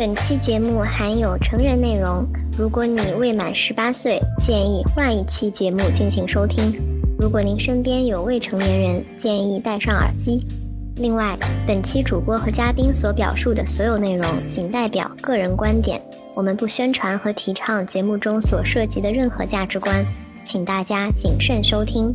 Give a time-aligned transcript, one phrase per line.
[0.00, 2.26] 本期节目含有成人内容，
[2.58, 6.72] 如果你未满十八岁，建议换一期节目进行收听。
[7.18, 10.46] 如果您身边有未成年人，建议戴上耳机。
[10.96, 16.00] 另外，本期主播和嘉宾所表述的所有内容仅代表个人观点，
[16.34, 20.02] 我们不宣传和提倡节目中所涉及的任何价值观，
[20.42, 22.10] 请大家谨慎收听。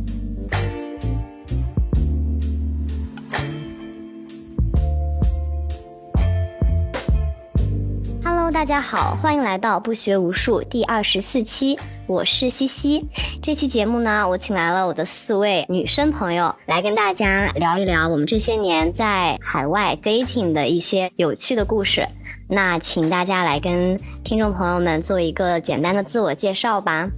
[8.66, 13.06] 大家好，欢迎来到不学无术第二十四期，我是西西。
[13.40, 22.08] 这期节目呢，我请来了我的四位女生朋友来跟大家聊一聊我们这些年在海外 dating 的一些有趣的故事。
[22.48, 27.08] 那请大家来跟听众朋友们做一个简单的自我介绍吧。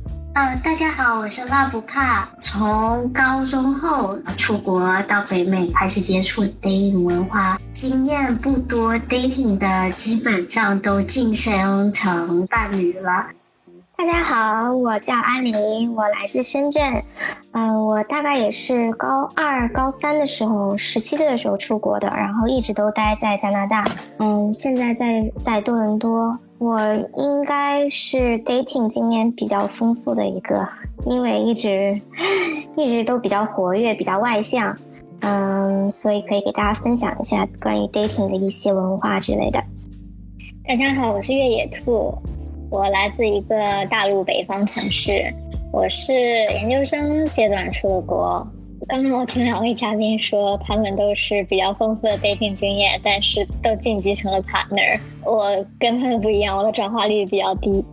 [0.41, 2.29] 嗯，大家好，我是拉布卡。
[2.41, 13.27] 从高中后出国到北美，开始接触 dating 文化，经验不多，dating 的基本上都晋升成伴侣了。
[13.97, 17.03] 大家好，我叫阿林，我来自深圳。
[17.51, 23.85] 嗯，我大概也是高二、高三的时候，十七岁的时候出国的，然后一直都待在加拿大。
[24.21, 26.39] 嗯，现在在在多伦多。
[26.59, 26.81] 我
[27.17, 30.69] 应该是 dating 经验比较丰富的一个，
[31.07, 32.01] 因为一直
[32.77, 34.77] 一直都比较活跃，比较外向，
[35.21, 39.63] 嗯，所以可以给大家分享一下关于 dating 的一些文化之类的。
[40.67, 42.13] 大家好，我是越野兔，
[42.71, 43.57] 我来自一个
[43.89, 45.33] 大陆北方城市，
[45.73, 48.45] 我是研究生阶段出的国。
[48.87, 54.99] 刚刚我听两位嘉宾说，他们都是比较丰富的 dating 经验，但是都晋级成了 partner。
[55.25, 57.85] 我跟他们不一样，我的转化率比较低。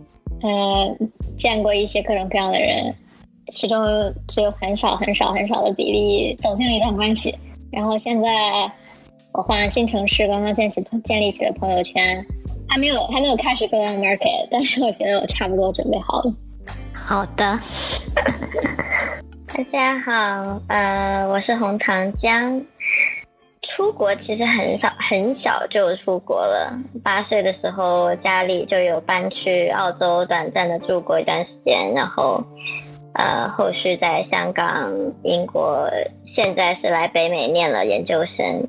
[0.42, 2.94] 嗯，见过一些各种各样的人，
[3.52, 3.78] 其中
[4.28, 7.34] 只有很少很少很少的比例走进了一段关系。
[7.72, 8.70] 然后现在
[9.32, 12.24] 我换了新城市，刚刚建起建立起了朋友圈，
[12.68, 16.32] 还没有还没有开始 go on market，但是我觉得我差不多准备好了。
[16.92, 17.58] 好的。
[19.56, 22.62] 大家好，呃，我是红糖浆。
[23.62, 26.78] 出国其实很少，很小就出国了。
[27.02, 32.44] 八岁的时候，家里就有搬去澳洲短暂的住过一段时间，然后，
[33.14, 35.88] 呃，后续在香港、英国，
[36.34, 38.68] 现在是来北美念了研究生。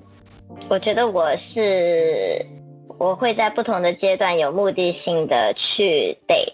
[0.70, 2.46] 我觉得我是，
[2.98, 6.54] 我会在不同的阶段有目的性的去 date。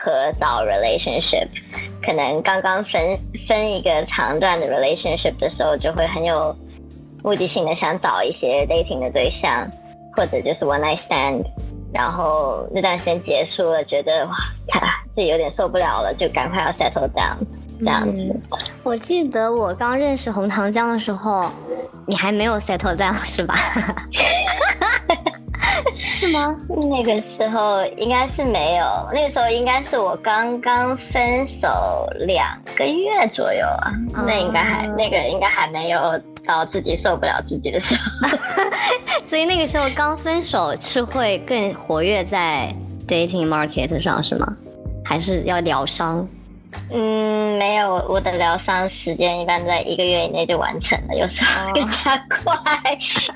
[0.00, 1.48] 和找 relationship，
[2.08, 3.14] 可能刚刚分
[3.46, 6.56] 分一个长段的 relationship 的时候，就会很有
[7.22, 9.68] 目的性的想找一些 dating 的对象，
[10.16, 11.44] 或者就是 one night stand，
[11.92, 14.34] 然后那段时间结束了，觉得哇，
[15.14, 17.36] 自己有点受不了了，就赶快要 settle down
[17.78, 18.34] 这样子。
[18.82, 21.50] 我记得我刚认识红糖浆的时候，
[22.06, 23.54] 你还没有 settle down 是吧？
[25.94, 26.56] 是吗？
[26.68, 33.92] 那个时候应该是没有，那个时候应该是我刚刚分手两个月左右啊，
[34.26, 36.00] 那应该还那个应该还没有
[36.46, 38.28] 到自己受不了自己的时候，
[39.26, 42.74] 所以那个时候刚分手是会更活跃在
[43.06, 44.46] dating market 上是吗？
[45.04, 46.26] 还是要疗伤？
[46.90, 52.54] 嗯，没有，我的疗伤时间一般在一个月以内就完成了，有时候更加快，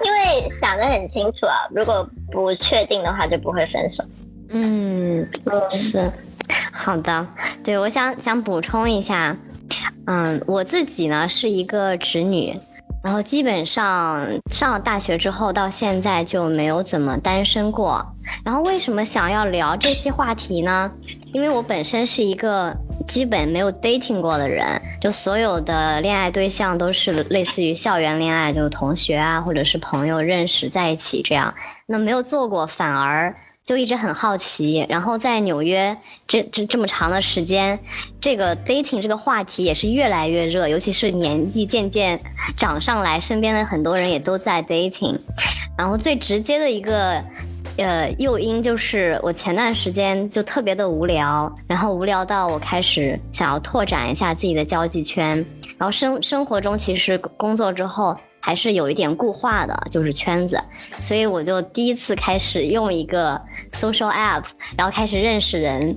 [0.05, 4.05] 因为想得很清楚啊，如果不确定的话就不会分手。
[4.51, 5.27] 嗯，
[5.71, 6.11] 是，
[6.73, 7.27] 好的，
[7.65, 9.35] 对，我想想补充一下，
[10.07, 12.55] 嗯，我自己呢是一个直女。
[13.03, 18.05] 然后基本上上了大学之后到现在就没有怎么单身过。
[18.45, 20.91] 然后为什么想要聊这期话题呢？
[21.33, 22.77] 因为我本身是一个
[23.09, 31.53] 基本没有 dating 过的人，就所有的恋爱对象都是类似于校园恋爱，就是同学啊或者是朋友认识在一起这样。
[31.87, 33.35] 那没有做过，反而。
[33.65, 35.97] 就一直很好奇，然后在纽约
[36.27, 37.79] 这这这么长的时间，
[38.21, 42.21] 这个 dating 这个话题也是越来越热，尤其是年纪渐渐
[42.57, 45.17] 长上来，身边的很多人也都在 dating。
[45.79, 47.23] 然后最直接的一个
[47.77, 55.37] 呃诱因就是我前段时间就特别的无聊，然后无聊到我开始想要拓展一下自己的交际圈，
[55.79, 58.17] 然后生生活中其实工作之后。
[58.45, 60.61] 还是有一点固化的，就是圈子，
[60.99, 63.41] 所以我就第一次开始用一个
[63.73, 64.43] social app，
[64.77, 65.95] 然后开始认识人，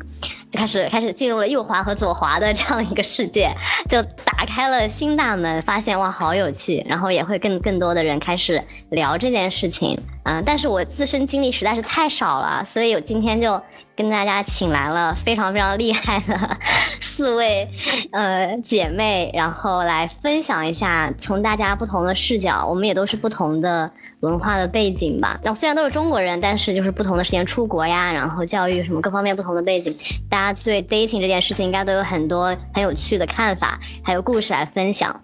[0.51, 3.51] 就开始开始进入了右滑和左滑的这样一个世界，
[3.89, 13.62] 就打开了新大门，发现哇好有趣，然后也会跟更多的人开始聊这件事情，嗯，但是我自身经历实在是太少了，所以我今天就
[13.95, 16.57] 跟大家请来了非常非常厉害的
[17.00, 17.69] 四位
[18.12, 23.89] 呃姐妹，然后来分享一下从大家不同的视角，我们也都是不同的
[24.22, 25.39] 文化的背景吧。
[25.44, 29.95] 那虽然都是中国人，但是就是不同的时间出国呀，然后教育什么各方面不同的背景，
[30.28, 35.21] 大家对 dating 这件事情应该都有很多很有趣的看法，还有故事来分享。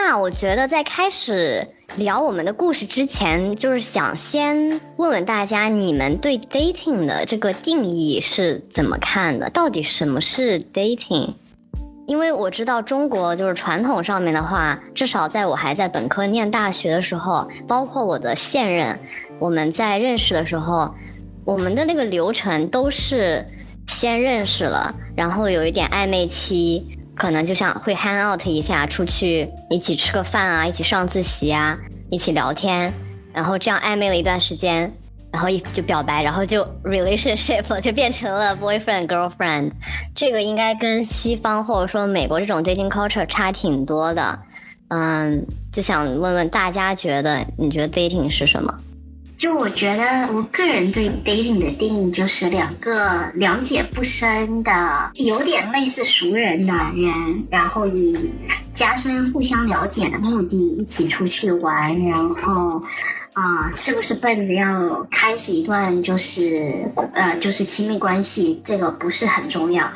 [0.00, 1.66] 那我觉得在开始
[1.96, 9.50] 聊我们的故事之前，就是想先问问大家，你们对 dating 的这个定义是怎么看的？
[9.50, 11.34] 到底什么是 dating？
[12.06, 18.96] 因为我知道中国就是传统上面的话，至少在我还在本科念大学的时候，包括我的现任，
[19.40, 20.94] 我们在认识的时候，
[21.44, 23.44] 我们的那个流程都是
[23.88, 26.94] 先认识了，然后有一点暧昧期。
[27.18, 31.76] 可能就像会 hang out 一下，出去一起吃个饭啊，一起上自习啊，
[32.10, 32.92] 一起聊天，
[33.32, 34.90] 然后这样暧昧了一段时间，
[35.32, 39.72] 然后一就表白，然后就 relationship 就变成了 boyfriend girlfriend。
[40.14, 44.38] 这个应该跟西方或者说美国这种 dating culture 差挺多的。
[44.90, 48.72] 嗯，就想问问大家，觉得你觉得 dating 是什么？
[49.38, 58.18] 就我觉得，我个人对 dating 的定义就是两个了解不深的，有点类似熟人的人，然后以
[58.74, 62.80] 加深互相了解的目的一起出去玩，然后
[63.32, 69.88] 啊，是不是奔着要开始一段就是呃就是亲密关系，这个不是很重要。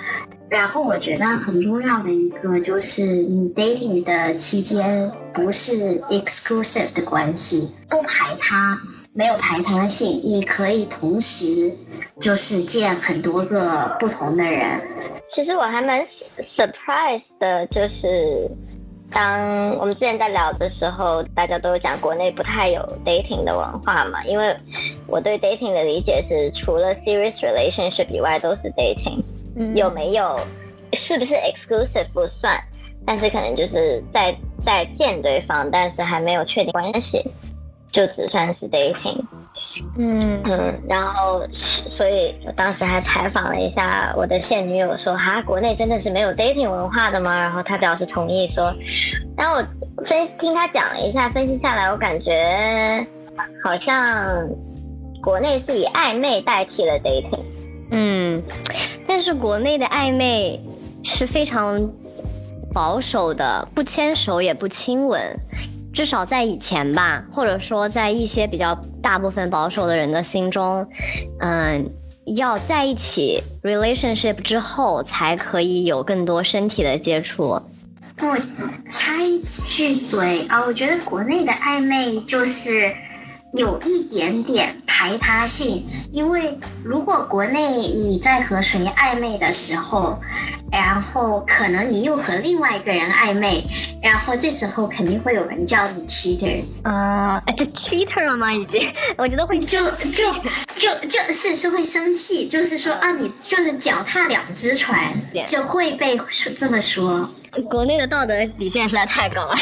[0.49, 8.79] 然后我觉得很重要的一个就是你 dating 的期间不是 exclusive 的关系，不排他。
[9.15, 11.71] 没有排他性，你可以同时
[12.19, 14.81] 就是见很多个不同的人。
[15.35, 16.01] 其实我还蛮
[16.57, 18.51] surprise 的，就是
[19.11, 24.25] 当我们之前在聊的时候，大家都讲国内不太有 dating 的文化嘛。
[24.25, 24.57] 因为
[25.07, 29.23] 我对 dating 的理解是，除了 serious relationship 以外都是 dating，
[29.75, 30.39] 有没有
[30.95, 32.59] 是不是 exclusive 不算，
[33.07, 37.23] 但是可能就是在在见对方，但是还没有确定关系。
[37.93, 39.21] 就只算是 dating，
[39.99, 41.43] 嗯嗯，然后
[41.97, 47.39] 所以我当时还采访了一下我的现女友，说哈，国内真的是没有 dating 文化的吗？
[47.39, 48.65] 然后她表示同意，说，
[49.37, 53.07] 然后我分听她讲了一下，分析下来，我感觉
[53.63, 54.49] 好像
[55.23, 57.45] 国内是以暧昧代替了 dating，
[57.91, 58.43] 嗯，
[59.07, 60.59] 但是国内的暧昧
[61.05, 61.87] 是非常
[62.73, 65.21] 保守的，不牵手也不亲吻。
[65.93, 70.87] 至少在以前吧，或者说在一些比较大部分保守的人的心中，
[71.41, 71.91] 嗯，
[72.37, 77.61] 要在一起 relationship 之后才可以有更多身体的接触。
[78.21, 78.37] 我
[78.91, 82.93] 插一句嘴啊，我觉得国内的暧昧就是。
[83.53, 90.19] 有一点点排他性，因为如果国内你在和谁暧昧的时候，
[90.71, 93.63] 然后可能你又和另外一个人暧昧，
[94.03, 98.51] 然后这时候肯定会有人叫你 cheater，啊，这 cheater 了吗？
[98.53, 100.33] 已经，我觉得会就就
[100.75, 105.13] 就就是是会生气，就是说啊，你就是脚踏两只船，
[105.47, 107.29] 就会被说这么说。
[107.69, 109.55] 国内的道德底线实在太高了。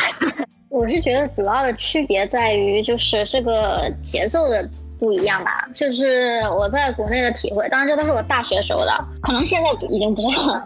[0.70, 4.66] 我是觉得主要的区别在于，就是这个节奏的
[5.00, 5.68] 不一样吧。
[5.74, 10.64] 就是我在国内的体会，当然这都是我大学时候的，可能现在已经不这样了。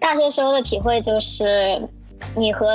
[0.00, 1.80] 大学时候的体会就是，
[2.34, 2.74] 你和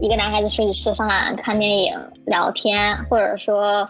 [0.00, 3.88] 一个男孩子出去吃饭、看电影、聊天，或者说，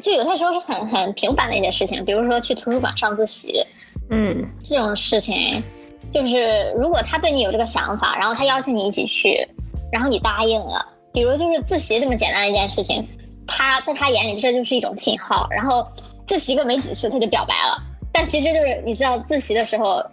[0.00, 3.62] 就有些时候是很很平凡的一件事情，比如说去图书馆上自习，
[4.08, 5.62] 嗯，这种事情，
[6.10, 9.46] 就是如果他对你有这个想法，然后他邀请你一起去，
[9.92, 10.92] 然后你答应了。
[11.16, 13.02] 比如就是自习这么简单的一件事情，
[13.46, 15.82] 他在他眼里这就是一种信号，然后
[16.28, 17.82] 自习个没几次他就表白了。
[18.12, 20.04] 但其实就是你知道自习的时候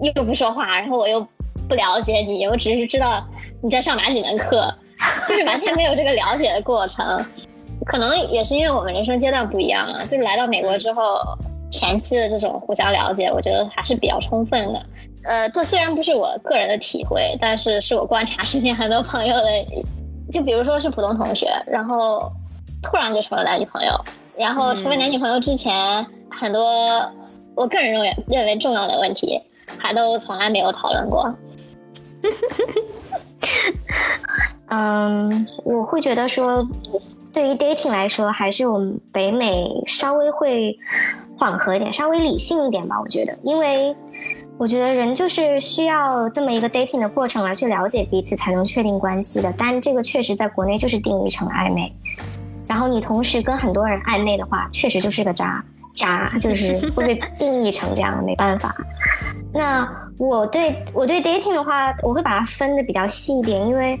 [0.00, 1.20] 又不说话，然后我又
[1.68, 3.22] 不了解你，我只是知道
[3.62, 4.74] 你在上哪几门课，
[5.28, 7.04] 就是完全没有这个了解的过程。
[7.84, 11.20] 可能也是因为我们人生阶段不一样啊，就是来到美国之后，
[11.70, 14.86] 前期的这种互相了解，我觉得还是比较充分的。
[15.24, 19.44] 呃，这虽然不是我个人的体会，但是是我观察身边很多朋友的。
[20.32, 22.32] 就比如说是普通同学，然后
[22.82, 23.92] 突然就成了男女朋友，
[24.36, 26.66] 然后成为男女朋友之前，很多
[27.54, 29.38] 我个人认为认为重要的问题，
[29.78, 31.32] 还都从来没有讨论过。
[34.70, 36.66] 嗯，我会觉得说，
[37.32, 40.74] 对于 dating 来说，还是我们北美稍微会
[41.38, 42.98] 缓和一点，稍微理性一点吧。
[42.98, 43.94] 我觉得，因为。
[44.62, 49.52] 我觉得人就是需要这么一个 dating 的过程来去了解彼此，才能确定关系的。
[49.58, 51.92] 但这个确实在国内就是定义成暧昧。
[52.68, 55.64] 然后你同时跟很多人暧昧的话，确实就是个渣
[55.96, 58.72] 渣，就是 会被定义成这样，没办法。
[59.52, 59.84] 那
[60.16, 63.98] 我对我对 dating 的话，我会把它分的比较细一点，因为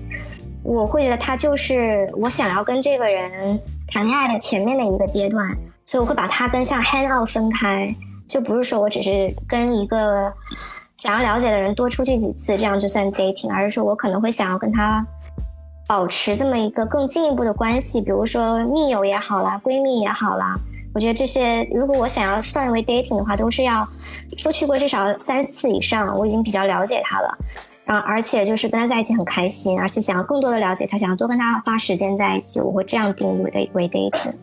[0.62, 5.44] 我会觉得它就是我想要跟这个人谈恋爱的前面的一个阶段，
[5.84, 7.92] 所以我会把它跟像 hang out 分开，
[8.28, 10.32] 就不是说我只是跟一个
[11.02, 15.04] 想要了解的人多出去几次，这样就算 dating，而是说我可能会想要跟他
[15.88, 20.54] 保持这么一个更进一步的关系，比如说密友也好啦，闺蜜也好啦。
[20.94, 23.84] 我觉得这些，如果我想要算为 dating 的话，都是要
[24.36, 27.36] 出去过至少三次以上，我已经比较了解他了，
[27.84, 34.34] 然后而且就是跟他在一起很开心，而且想要更多的了解他，想要多跟他花时间在一起，我会这样定义为为 dating。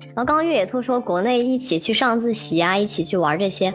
[0.00, 3.74] 然后刚刚越野兔说国内一起去上自习啊，一起去玩这些，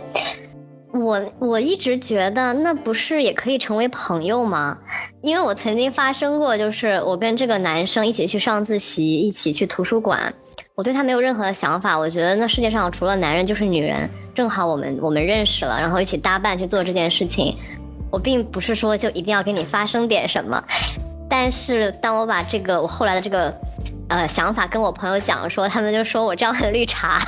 [0.92, 4.78] 我我一直觉得那不是也可以成为朋友吗？
[5.22, 10.34] 因为我曾经发生过，就是我跟这个男生一起去上自习，一起去图书馆。
[10.76, 17.56] 我对他没有任何的想法，我觉得那世界上除了男人就是女人，正好我们我们认识了，然后一起搭伴去做这件事情。
[18.12, 20.64] 我并不是说就一定要跟你发生点什么，
[21.30, 23.54] 但是当我把这个我后来的这个
[24.10, 27.20] 呃想法跟我朋友讲说，他们就说我这样很绿茶，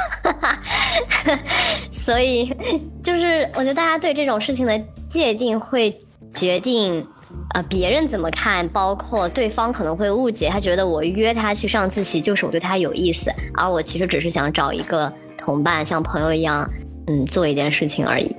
[1.92, 2.54] 所以
[3.02, 5.98] 就是我觉得大家对这种事情的界定会
[6.34, 7.08] 决定。
[7.54, 8.68] 呃，别人怎么看？
[8.70, 16.70] 包括对方可能会误解，他觉得我约他去上自习就是我对他有意思，而我其实只是想找一个同伴，像朋友一样，
[17.08, 18.34] 嗯，做一件事情而已。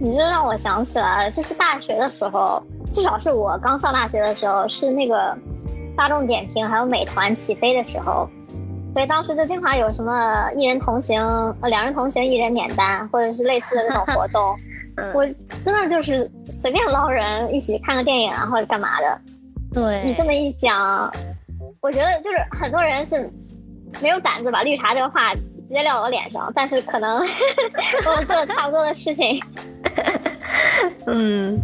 [0.00, 2.62] 你这让我想起来，就是大学的时候，
[2.92, 5.36] 至少是我刚上大学的时候，是那个
[5.96, 8.28] 大众点评还有美团起飞的时候，
[8.92, 11.22] 所以当时就经常有什么一人同行，
[11.60, 14.56] 呃，两人同行一人免单，或者是类似的这种活动。
[15.12, 15.26] 我
[15.64, 19.20] 真的就是随便捞人一起看个电影啊，或者干嘛的。
[19.72, 21.12] 对你这么一讲，
[21.80, 23.28] 我觉得就是很多人是
[24.00, 27.18] 没有胆子把绿茶这个话直接撂我脸上，但是可能
[28.06, 29.40] 我们做了差不多的事情。
[31.06, 31.58] 嗯，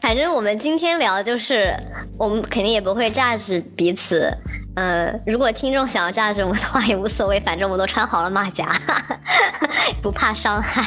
[0.00, 1.74] 反正我们今天聊的就是，
[2.20, 4.30] 我们肯定也不会榨取彼此。
[4.76, 8.70] 呃，如果听众想要榨取我们的话也无所谓，反正我们都穿好了马甲，
[10.02, 10.86] 不怕伤害。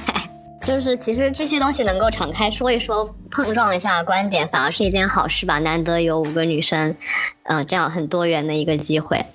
[0.64, 5.58] 就是其实这些东西能够敞开说一说，碰撞一下观点，反而是一件好事吧。
[5.58, 6.96] 难得有五个女生，
[7.46, 9.26] 呃，这样很多元的一个机会。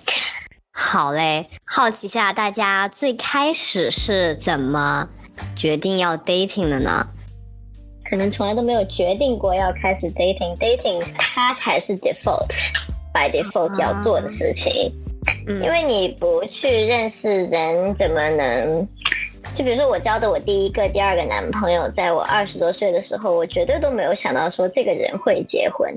[0.73, 5.09] 好嘞，好奇下大家最开始是怎么
[5.57, 7.09] 决定要 dating 的呢？
[8.09, 14.93] 可能从来都没有决定过要开始 dating，dating 它才是 default，by default 要做的事情。
[15.47, 18.89] 嗯，因为你不去认识人，怎么能？
[19.57, 25.95] 就比如说，我交的我第一个、第二个男朋友，在我二十多岁的时候，我绝对都没有想到说这个人会结婚，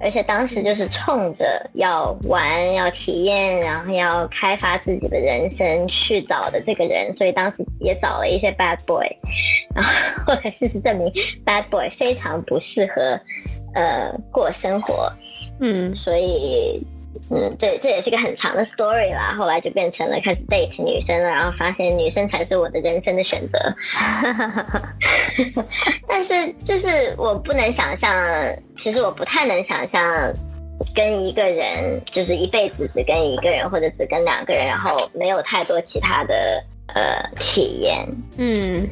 [0.00, 9.06] 而且当时就是冲着要玩、要体验，然后要开发自己的人生去找的这个人，所以当时也找了一些 bad boy，
[9.74, 9.92] 然后
[10.26, 11.12] 后来事实证明，
[11.44, 13.20] bad boy 非常不适合
[13.74, 15.12] 呃过生活，
[15.60, 16.82] 嗯，所以。
[17.30, 19.34] 嗯，对，这也是个很长的 story 啦。
[19.36, 23.58] 后来就变成了开始 date 女生了，然后发现女生才是我的人生的选择。
[26.08, 28.10] 但是就是我不能想象，
[28.82, 30.02] 其实我不太能想象
[30.94, 36.62] 跟一个人就是一辈子只跟一个人，或者只跟两个人，然后没有太多其他的
[36.94, 38.08] 呃体验。
[38.38, 38.88] 嗯。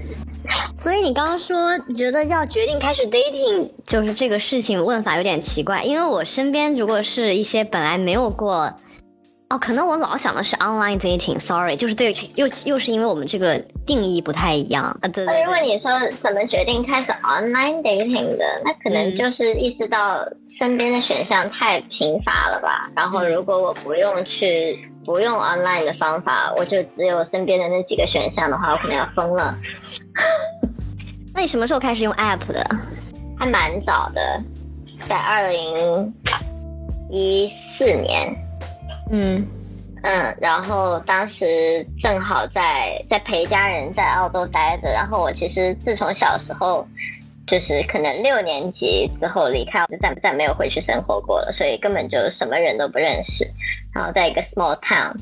[0.75, 5.83] 所以你刚刚说，觉得要决定开始 dating，就是这个事情问法有点奇怪。
[5.83, 8.73] 因为我身边如果是一些本来没有过，
[9.50, 15.09] 哦，可能我老想的是 online dating，sorry，就是对，又又是因为我们这个定义不太一样啊。
[15.09, 15.25] 对。
[15.25, 15.90] 如果你说
[16.23, 20.25] 怎么决定开始 online dating 的，那可能就是意识到
[20.59, 22.88] 身边的选项太贫乏了吧。
[22.97, 29.57] 然后如果我不用去不用 online 的方法，我就只有身边的那几个选项的话，我可能要疯了。
[31.35, 32.62] 那你什么时候开始用 app 的？
[33.38, 34.21] 还蛮早的，
[35.09, 36.15] 在二零
[37.11, 38.37] 一四年。
[39.11, 39.47] 嗯
[40.03, 46.87] 嗯，然后当时正好在在陪家人在澳洲待着，然后我其实自从小时候
[47.50, 53.45] 就是可能六年级之后离开，就再再没有回去生活过了，所以根本就什么人都不认识。
[53.95, 55.12] 然后在一个 small town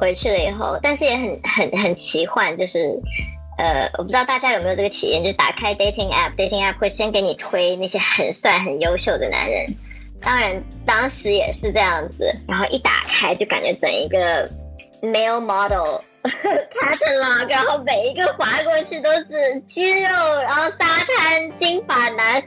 [0.00, 3.00] 回去了以后，但是也很很很奇幻，就是。
[3.58, 9.74] 呃，我不知道大家有没有这个体验，就是打开 dating app，dating app 会先给你推那些很帅、很优秀的男人。
[10.20, 14.46] 当然，当时也是这样子，然后一打开就感觉整一个
[15.00, 16.02] male model
[16.80, 20.10] 他的 log，然后每一个划过去都是肌肉，
[20.42, 22.42] 然后沙滩金发男。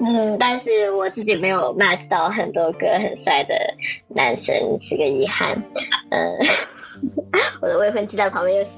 [0.00, 3.54] 嗯，但是我自己没有 match 到很多个很帅的
[4.08, 4.54] 男生，
[4.88, 5.52] 是个遗憾。
[6.10, 6.38] 嗯，
[7.62, 8.70] 我的未婚妻在旁边又笑。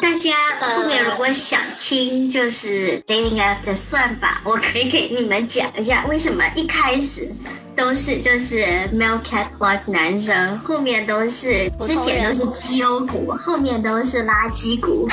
[0.00, 7.26] 大家后面如果想听就是 dating app 的算法，我可以给你们讲一下为什么一开始
[7.76, 8.56] 都是就是
[8.94, 15.08] male cat block 男生，后面都是之前都是绩优股，后面都是垃圾股。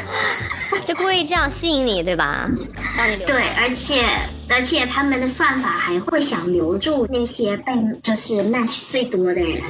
[0.84, 2.48] 就故意这样吸引你，对吧？
[2.96, 3.26] 让你留。
[3.26, 4.04] 对，而且
[4.48, 7.72] 而且他们的算法还会想留住那些被
[8.02, 9.62] 就是 match 最多的人，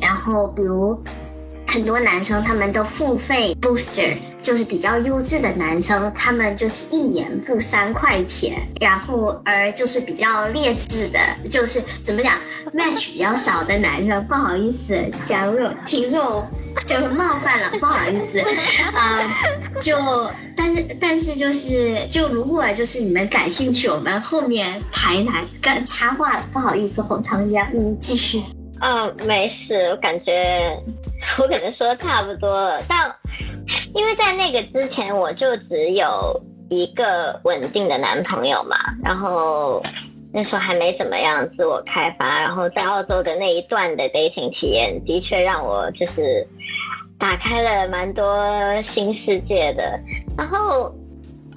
[0.00, 0.98] 然后比如。
[1.66, 11.18] 很多男生他们都付费 booster，就是比较优质的男生，他们就是一年付三块钱，然后而就是比较劣质的，
[11.50, 12.34] 就是怎么讲
[12.72, 16.46] match 比较少的男生，不好意思，假如有听众
[16.86, 18.40] 就是冒犯了，不好意思，
[18.94, 19.36] 啊，
[19.80, 19.96] 就
[20.56, 28.40] 但是但是就是就如果就是你们感兴趣，我们后面谈一谈，跟插话，不好意思，红糖家，你继续。
[28.82, 30.80] 嗯，没事，我感觉
[31.38, 33.10] 我可能说差不多了，但
[33.94, 39.82] 因为在那个之前，我就只有一个稳定的男朋友嘛，然后
[40.32, 46.46] 那时候还没怎么样自我开发，然后在澳洲的那一段的 dating 体验，的确让我就是
[47.18, 48.44] 打开了蛮多
[48.86, 49.98] 新世界的，
[50.36, 50.94] 然后。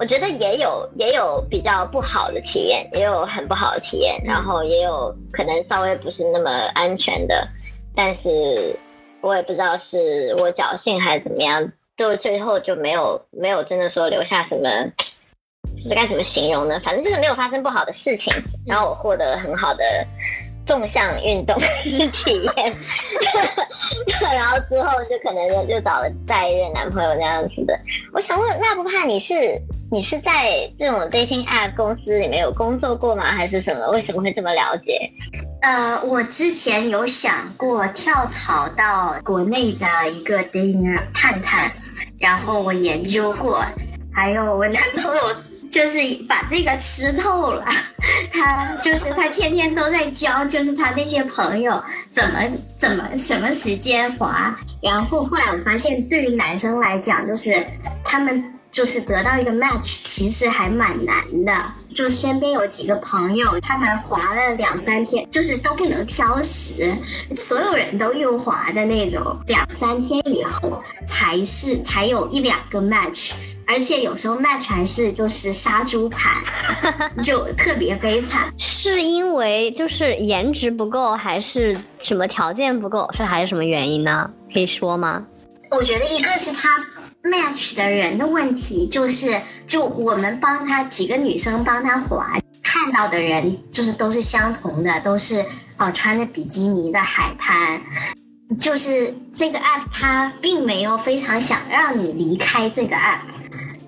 [0.00, 7.46] 我觉得也有也有比较不好的体验，也有很不好的体验，然后也有可能稍微不是那么安全的，
[7.94, 8.74] 但是
[9.20, 14.70] 我也不知道是我侥幸还是怎么样，就最后就没有没有真的说留下什么，
[15.82, 16.80] 是该怎么形容呢？
[16.82, 18.32] 反正就是没有发生不好的事情，
[18.66, 19.84] 然后我获得很好的。
[20.66, 21.56] 纵向运动
[22.24, 22.72] 体验，
[24.32, 27.78] 然后之后就可能就找了下一任男朋友那样子的。
[28.12, 30.30] 我想问，那不怕你是你是在
[30.78, 33.32] 这种 dating app 公司里面有工作过吗？
[33.32, 33.88] 还是什么？
[33.90, 34.98] 为什么会这么了解？
[35.62, 41.70] 呃，我之前有想过跳槽到国内的一个 dating app 探探，
[42.18, 43.62] 然后我研究过，
[44.14, 45.22] 还有我男朋友。
[45.70, 45.98] 就是
[46.28, 47.64] 把这个吃透了，
[48.32, 52.40] 他就是他天天都在教，就是他那些朋友怎么
[52.78, 54.54] 怎么什么时间滑。
[54.82, 57.64] 然后后来我发现，对于男生来讲，就是
[58.04, 61.52] 他们就是得到一个 match，其实还蛮难的。
[61.92, 66.94] 就身边有几个朋友，他们滑了两三天，就是都不能挑食，
[67.36, 73.32] 所有人都用滑的那种，两三天以后才是才有一两个 match。
[73.66, 76.32] 而且有时候 match 还是就是杀猪盘，
[77.22, 78.52] 就特别悲惨。
[78.56, 84.30] 是因为就是颜值不够，还是什么条件不够，是还是什么原因呢？
[84.52, 85.24] 可以说吗？
[85.72, 86.68] 我觉得一个是他
[87.22, 95.44] match 的人的问题，就是就我们帮他几个女生帮他划，看到的人就是都是相同的，都是
[95.76, 97.80] 呃穿着比基尼在海滩。
[98.58, 103.20] 就是这个 app 它并没有非常想让你离开这个 app。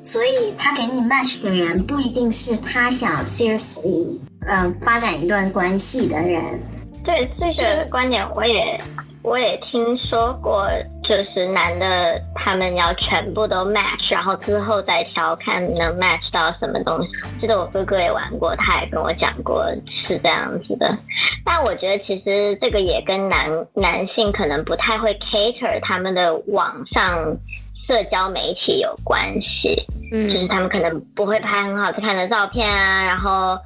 [0.04, 4.18] 所以他给你 match 的人不一定是他想 seriously
[4.48, 6.60] 嗯发展一段关系的人。
[7.04, 8.80] 对这个观点，我也
[9.22, 10.68] 我也听说过，
[11.02, 17.08] 就是男的他们要全部都 match，然后之后再挑看能 match 到什么东西。
[17.40, 19.64] 记得我哥哥也玩过，他也跟我讲过
[20.04, 20.96] 是这样子的。
[21.44, 27.36] 但我觉得其实这个也跟男男性可能不太会 cater 他们的网上。
[27.84, 29.74] 社交媒体有关系，
[30.12, 33.58] 嗯，就是他们可能不会拍很好看的照片啊，然后，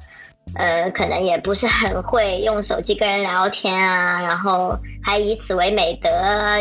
[0.55, 4.71] 呃，可能也不是很会用手机跟人聊天啊，然后
[5.03, 6.09] 还以此为美德。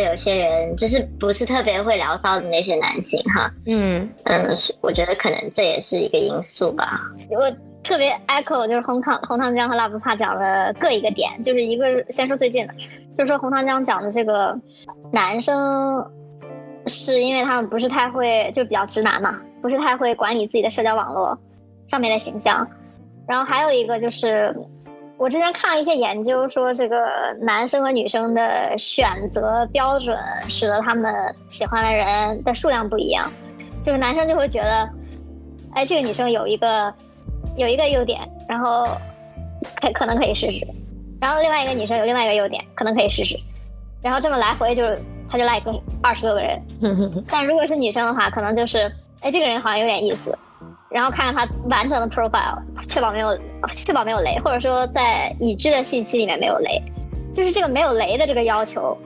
[0.01, 7.01] 有些人就是不是特别会聊骚的那些男性哈，嗯嗯，我觉得可能这也是一个因素吧。
[7.31, 7.51] 我
[7.83, 12.75] 特别 echo 就是红糖红糖浆和辣不怕讲的各一个点，就是一个先说最近的，
[13.17, 14.59] 就是说红糖浆讲的这个
[15.13, 16.05] 男生。
[16.89, 21.37] 是因为他们不是太会，就比较直男嘛，不是太会管理自己的社交网络
[21.89, 22.65] 上面的形象。
[23.27, 24.55] 然后还有一个就是，
[25.17, 26.97] 我之前看了一些研究，说这个
[27.41, 31.13] 男生和女生的选择标准，使得他们
[31.49, 33.31] 喜欢的人的数量不一样。
[33.83, 34.89] 就是男生就会觉得，
[35.75, 36.93] 哎，这个女生有一个
[37.57, 38.87] 有一个优点，然后
[39.81, 40.67] 可可能可以试试。
[41.21, 43.37] 然后另外一个女生有另外一个优点，可能可以试试。
[44.03, 44.85] 然后这么来回就。
[45.29, 45.69] 他就 like
[46.01, 46.63] 二十多个人，
[47.27, 48.89] 但如果是女生的话，可能就是，
[49.23, 50.39] 哎，这个人好像有点意思，
[50.89, 53.37] 然后看看他完整的 profile，确保没有
[53.73, 56.81] 确保没有雷，或者说在已知的信息里面没有雷，
[57.35, 58.97] 就是这个没有雷的这个要求，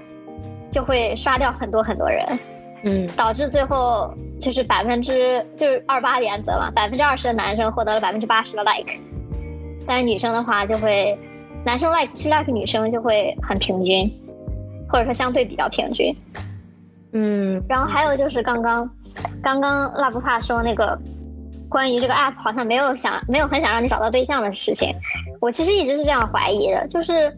[0.71, 2.39] 就会刷掉很多很多人，
[2.85, 3.09] 嗯。
[3.17, 8.93] 导致最后就是百分之就是二八原则嘛，百分之二十的男生获得了百分之八十的 like，
[9.87, 11.19] 但是女生的话就会，
[11.65, 14.07] 男生 like 去 like 女生就会很平均，
[14.89, 16.15] 或者说相对比较平均。
[17.13, 17.63] 嗯。
[17.67, 18.89] 然后还有就是刚刚，
[19.43, 20.99] 刚刚拉布帕说那个
[21.71, 24.95] 关于这个 app 好像没有想没有很想让你找到对象的事情，
[25.41, 27.33] 我其实一直是这样怀疑的，就是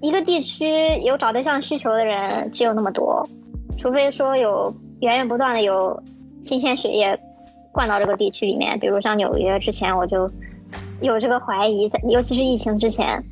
[0.00, 3.22] 一个地区有找对象需求的人只有那么多，
[3.76, 6.00] 除非说有源源不断的有
[6.44, 7.18] 新鲜血液
[7.72, 10.30] 灌到这个地区里面，比如像纽约之前我就
[11.00, 13.22] 有这个怀疑，在尤其是疫情之前，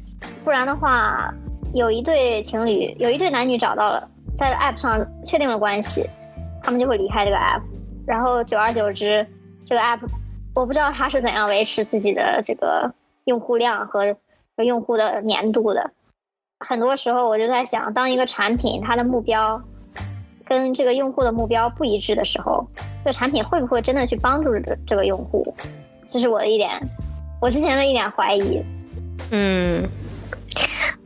[0.45, 1.33] 不然的话，
[1.73, 4.11] 有一对情侣，有一对男女找到了。
[4.39, 6.05] 在 App 上确定了关系，
[6.63, 7.63] 他们就会离开这个 App，
[8.07, 9.27] 然后久而久之，
[9.67, 10.01] 这个 App
[10.55, 14.17] 我不知道它是怎样维持自己的这个用户量和
[14.57, 15.91] 和用户的粘度的。
[16.61, 19.61] 很多时候我就在想，当一个产品它的目标
[20.45, 22.67] 跟这个用户的目标不一致的时候，
[23.05, 25.55] 这产品会不会真的去帮助这这个用户？
[26.09, 26.81] 这是我的一点，
[27.41, 28.63] 我之前的一点怀疑。
[29.33, 29.83] 嗯。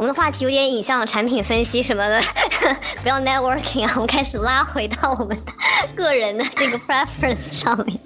[0.01, 2.19] 我们的话题有点引向产品分析什么的，
[3.05, 5.53] 不要 networking 啊，我们开始拉回到我们的
[5.95, 8.01] 个人的这个 preference 上面。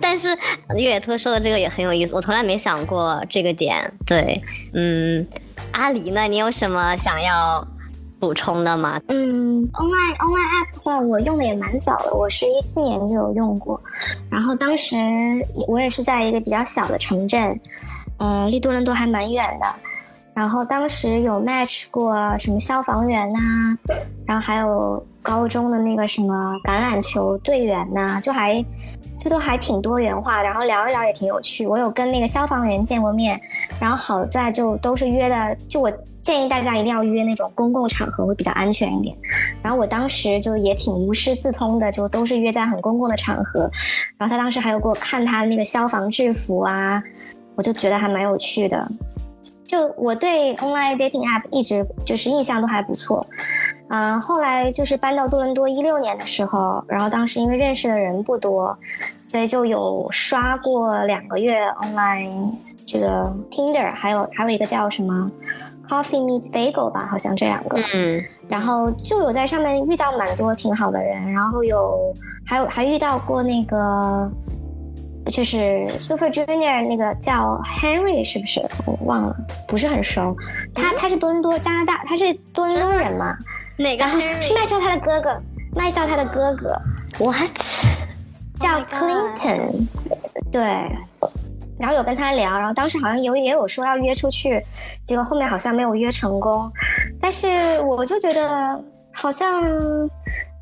[0.00, 0.34] 但是
[0.78, 3.92] 越野兔说的这个也很有意思，我从来没想过这个点。
[4.06, 5.26] 对，嗯，
[5.72, 7.62] 阿狸呢，你有什么想要
[8.18, 8.98] 补充的吗？
[9.08, 13.78] 嗯，online online app 的话，我用的也蛮早的，我是一四年就有用过。
[14.30, 14.96] 然后当时
[15.68, 17.60] 我也是在一个比较小的城镇，
[18.16, 19.66] 呃，离多伦多还蛮远的。
[20.36, 23.38] 然后当时有 match 过什么消防员呐、
[24.26, 28.62] 然后还有高中的那个什么橄榄球队员呐、就还
[29.18, 30.44] 这都还挺多元化的。
[30.44, 31.66] 然后聊一聊也挺有趣。
[31.66, 33.40] 我有跟那个消防员见过面，
[33.80, 39.16] 然后好在就都是约的，就我建议大家一定要约那种公共场合会比较安全一点。
[39.62, 43.70] 然后我当时就也挺无师自通的，就都是约在很公共的场合。
[44.18, 47.02] 然后他当时还有给我看他那个消防制服啊，
[47.56, 48.86] 我就觉得还蛮有趣的。
[49.66, 53.26] 就我对 online dating app 一直就是印象都还不错，
[53.88, 58.78] 嗯、后来就是搬到多伦多一六年的时候，然后当时因为认识的人不多，
[59.20, 62.52] 所以就有刷过两个月 online
[62.86, 65.30] 这个 Tinder，还有还有一个叫什么
[65.88, 68.22] Coffee Meets Bagel 吧，好像这两个，嗯。
[68.48, 72.14] 然后就有在上面遇到蛮多挺好的人，然后有
[72.46, 74.30] 还有还遇到过那个
[75.26, 78.64] 就是 Super Junior 那个叫 Henry 是不是？
[78.84, 79.36] 我忘了，
[79.66, 80.36] 不是很熟。
[80.74, 83.36] 他他是多伦多加拿大，他是多伦多人嘛，
[83.76, 85.42] 哪个是麦兆他的哥哥，
[85.74, 86.80] 麦兆他的哥哥
[87.18, 87.50] What？
[88.58, 89.86] 叫 Oh Clinton，
[90.50, 90.62] 对。
[91.78, 94.64] 然后有跟他聊，然后当时好像有也有说要约出去，
[95.04, 96.72] 结果后面好像没有约成功。
[97.20, 97.48] 但是
[97.82, 99.62] 我就觉得好像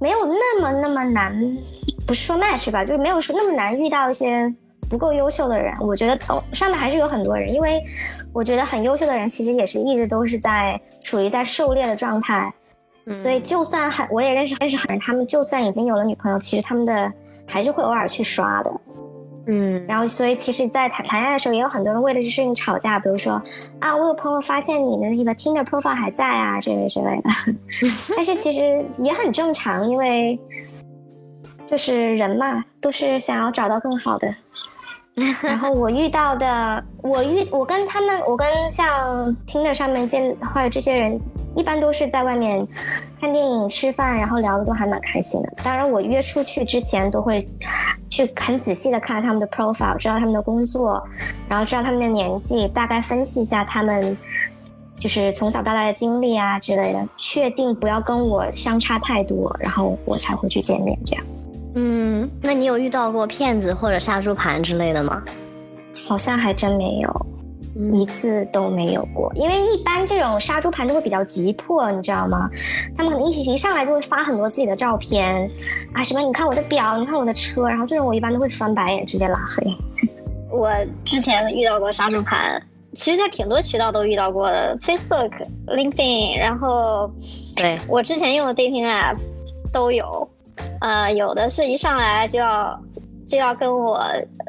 [0.00, 1.32] 没有那么那么难，
[2.06, 4.52] 不是说 match 吧，就是没有说那么难遇到一些
[4.90, 5.74] 不够优秀的人。
[5.80, 7.82] 我觉得哦，上面还是有很多人，因为
[8.32, 12.52] 我觉得很优秀的人其实也是一直都是在处于在狩猎的状态。
[13.12, 17.12] 所以就算很，我也认识认识很多人，他们就算已经有了女朋友，其实他们的
[17.46, 18.72] 还是会偶尔去刷的。
[19.46, 23.34] 嗯然后，所以其实，在谈谈恋爱的时候，也有很多人为了这事情吵架，比如说
[23.78, 27.30] 啊，我有朋友发现你的那个 Tinder profile 还在啊，这类之类的。
[28.16, 30.40] 但是其实也很正常，因为
[31.66, 34.32] 就是人嘛，都是想要找到更好的。
[35.42, 41.20] 然后我遇到的，我遇我跟他们，我跟像听的上面见或者这些人，
[41.54, 42.66] 一般都是在外面
[43.20, 45.52] 看电影、吃饭，然后聊的都还蛮开心的。
[45.62, 47.38] 当然，我约出去之前都会
[48.10, 51.00] 去很仔细的看他们的 profile，知道他们的工作，
[51.48, 54.18] 然后知道他们的年纪，大概分析一下他们
[54.98, 61.24] 就是从小到大的经历啊之类的，确定不要跟我相差太多，然后我才会去见面这样。
[61.74, 65.22] 嗯，那你有遇到过骗子或者杀猪盘之类的吗？
[66.08, 67.26] 好像还真没有，
[67.76, 69.32] 嗯一次都没有过。
[69.34, 72.48] 因为一般这种杀猪盘都会比较急迫，你知道吗？
[72.96, 75.48] 他们可能一一上来就会发很多自己的照片
[75.92, 79.72] 啊，什么你看我的表，你看我的车，然后这种我一般都会翻白眼，直接拉黑。
[80.50, 80.72] 我
[81.04, 82.62] 之前遇到过杀猪盘，
[82.94, 85.30] 其实在挺多渠道都遇到过的，Facebook、
[85.66, 87.10] LinkedIn，然后
[87.56, 89.16] 对，我之前用的 dating app
[89.72, 90.28] 都有，
[90.84, 92.78] 呃，有的是一上来就要
[93.26, 94.04] 就要跟我，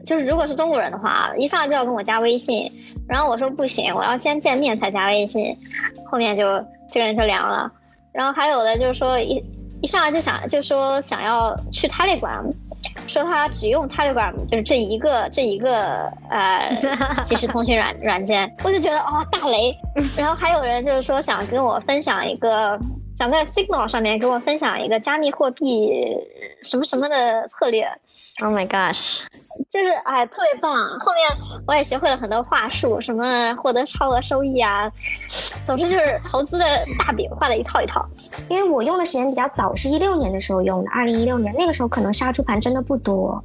[0.05, 2.69] 就是如果是中国人的话，一上来就要跟我加微信，
[3.07, 5.55] 然后我说不行，我要先见面才加微信，
[6.11, 7.71] 后面就这个人就凉了。
[8.11, 9.41] 然后还有的就是说一
[9.81, 12.51] 一上来就想就说想要去 Telegram，
[13.07, 16.69] 说他只用 Telegram，就是这一个这一个呃
[17.23, 19.73] 即时通讯软软件，我就觉得哦大雷。
[20.17, 22.77] 然后还有人就是说想跟我分享一个，
[23.17, 25.89] 想在 Signal 上面给我分享一个加密货币
[26.61, 27.85] 什么什么的策略。
[28.41, 29.21] Oh my gosh！
[29.69, 30.75] 就是哎，特别棒！
[30.99, 34.91] 后面我也学会了很多话术，什么获得超额收益啊，
[35.65, 36.65] 总之就是投资的
[36.99, 38.05] 大饼画的一套一套。
[38.49, 43.41] 因为我用的时间比较早，是一六年的时候用的，二零一六年那个时候可能杀猪盘真的不多，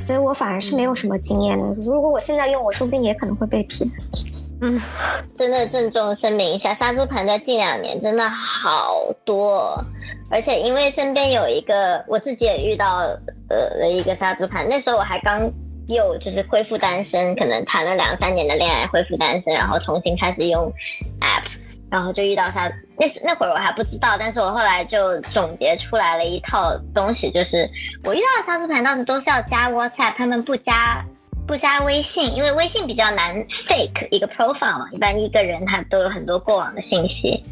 [0.00, 1.66] 所以我反而是没有什么经验的。
[1.82, 3.86] 如果我现在用，我说不定也可能会被骗。
[4.62, 4.78] 嗯
[5.36, 9.74] 真的郑重声明一下，杀猪盘在近两年真的好多，
[10.30, 12.98] 而且因为身边有一个我自己也遇到
[13.50, 15.40] 呃了一个杀猪盘，那时候我还刚
[15.88, 20.72] 又就是恢复单身，可能谈了两三年的恋爱恢复单身，然后重新开始用
[21.20, 21.42] app，
[21.90, 27.68] 然后就遇到他那那会儿我还不知道，但是我后来就总结出来了一套东西，就是
[28.04, 31.04] 我遇到的杀猪盘当时都是要加 WhatsApp，他们不加。
[31.46, 33.34] 不加微信，因为微信比较难
[33.66, 37.42] fake 一个 profile 嘛，一般一个人他都有很多过往的信息，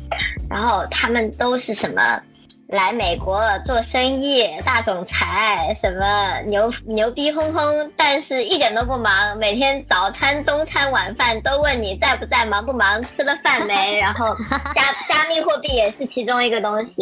[0.49, 2.21] 然后他们都是什么
[2.69, 14.35] 来美国做生意、大总裁，什么牛牛逼哄哄，但是一点都不忙，每天早餐、中餐、晚饭都问你在不在、忙不忙、吃了饭没， 然后
[14.73, 16.93] 加加密货币也是其中一个东西。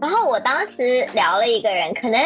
[0.00, 2.18] 然后我当时聊了一个人，可能。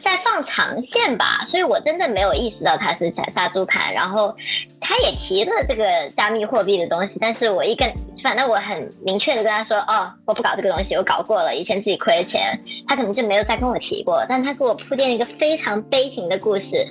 [0.00, 3.92] 在放长线吧，所以我真的没有意识到他是杀猪盘。
[3.92, 4.34] 然后
[4.80, 7.90] 他也提了这个加密货币的东西，但是我一跟，
[8.22, 12.58] 反正我很明确的跟他说，哦，我不搞这个东西，我搞过了，以前自己亏了钱。
[12.86, 16.86] 他可能就没有再跟我提过，但他给我铺垫一个非常悲情的故事，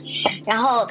[0.45, 0.85] 然后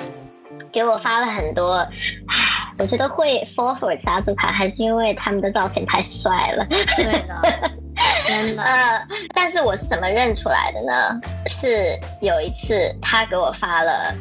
[0.72, 1.74] 给我发了很多。
[1.74, 6.64] 唉，我觉得会 fall for 杀猪盘，还是因为他们的照片太帅了。
[6.96, 7.70] 对的。
[8.24, 9.00] 真的，呃，
[9.35, 11.20] 但是我是怎么认出来的呢？
[11.64, 14.14] 是有一次他给我发了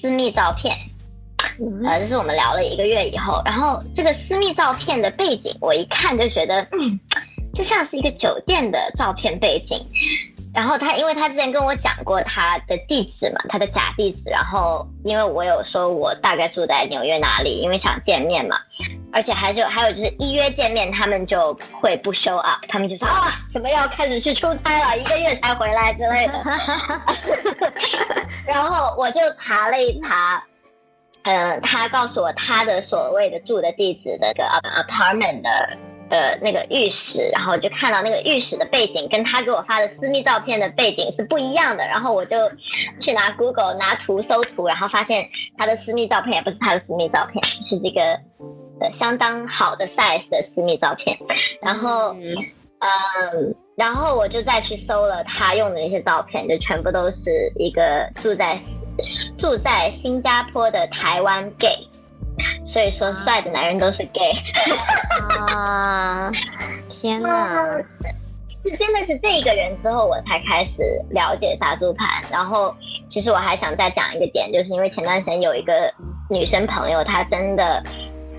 [0.00, 0.76] 私密照片，
[1.84, 7.00] 呃，这是我们聊了一个月以后，然后这个私密照片的背景，我一看就觉得，嗯，
[7.54, 9.84] 就像是一个酒店的照片背景。
[10.54, 14.30] 然后他，因为他之前跟我讲过他的地址嘛，他的假地址。
[14.30, 18.56] 然后因为我有说我大概住在纽约哪里，因为想见面嘛，
[19.12, 26.34] 而且还有还有就是一约见面，他们就会不 show up，他们就说啊，怎么要开始去出差了，一个月才回来之类的。
[28.46, 30.42] 然后我就查了一查，
[31.24, 35.76] 嗯、他告诉我他的所谓的住的地址的个 apartment 的。
[36.10, 42.36] 的那个浴室，然后就看到那个浴室的背景跟他给我发的私密照片的背景是不一样的，然后我就
[43.00, 48.18] 去拿 Google 拿图搜图，然后发现他的私密照片也不是他的私密照片，是这个
[48.80, 51.16] 呃相当好的 size 的私密照片，
[51.62, 58.60] 然后嗯，然后我就再去搜了他用的那些照片，就全部都是一个住在
[59.38, 61.76] 住在新加坡的台湾 gay。
[62.72, 64.32] 所以说，帅的男人都是 gay
[65.50, 66.30] 啊！
[66.88, 67.76] 天哪！
[68.62, 72.08] 是真的是这一个人之后，我才开始了解杀猪盘。
[72.30, 72.74] 然后，
[73.12, 75.92] 其实我还想再讲一个点，就是因为前段时间有一个
[76.30, 77.82] 女生朋友，她真的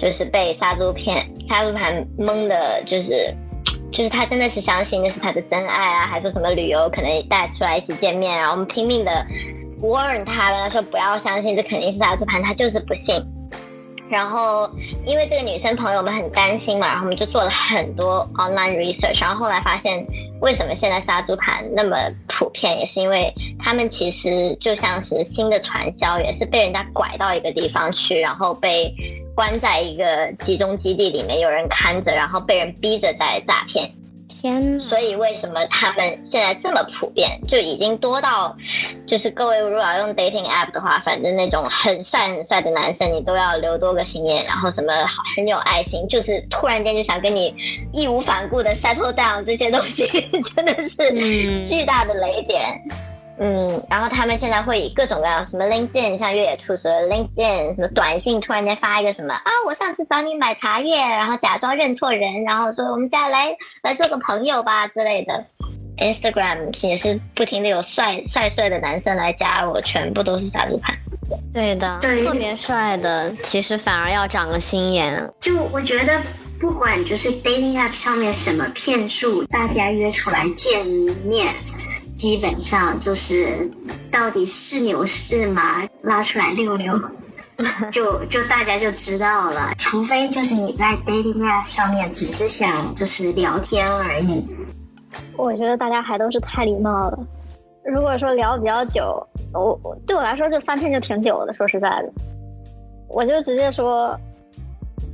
[0.02, 3.32] 就是被杀猪片、杀猪盘蒙的，就是
[3.92, 9.12] 就是他真的是相信那是他的真爱啊，还说什么旅游可能带出来一起见面啊，我们拼命的
[9.80, 13.24] warn 他了，说不要相信，这肯定是杀猪盘，他就是不信。
[14.10, 14.70] 然后，
[15.06, 20.06] 因为这个女生朋友们很担心嘛，然后我们就做了很多 online research，然后后来发现，
[20.42, 21.96] 为什么现在杀猪盘那么
[22.28, 28.94] 普遍，也是因为他们其实就像是新的传销，也是被人家拐到一个地方去，然后被
[29.36, 33.89] 关在一个集中基地里面，有人看着，然后被人逼着在诈骗。
[34.41, 34.84] 天呐！
[34.89, 38.56] 所以为什么他们现在这么普遍，就已经多到，
[39.06, 44.91] 就是各位如果要用 dating app 的话，反正那种很帅很帅的男生，你都要留多个心眼，然后什么
[45.36, 47.54] 很有爱心，就是突然间就想跟你
[47.94, 50.08] 义无反顾的 settle down 这些东西，
[50.56, 52.60] 真的是巨大的雷点。
[52.89, 52.96] 嗯，
[53.89, 65.46] 然后他们现在会以各种各样什么 LinkedIn，像越野兔说 LinkedIn，什么短信突然间发一个什么啊，我上次找你买茶叶，然后假装认错人，然后说我们家来来做个朋友吧之类的。
[65.98, 70.96] Instagram 也是不停的有帅帅帅的男生来加我，全部都是杀猪盘。
[71.54, 75.32] 对的，对特别帅的，其实反而要长个心眼。
[75.39, 76.20] 就我觉得，
[76.60, 80.84] 不管就是 dating app 上面什么骗术，大家约出来见
[81.24, 81.54] 面，
[82.22, 83.68] 基本上就是
[84.12, 86.94] 到底是牛是马，拉出来溜溜。
[87.92, 94.46] 就就大家就知道了，除非就是你在 dating app 上面只是想就是聊天而已。
[95.36, 97.18] 我觉得大家还都是太礼貌了。
[97.84, 101.54] 如果说聊比较久，我我对我来说就三天就挺久的。
[101.56, 102.12] 说实在的，
[103.10, 104.16] 我就直接说，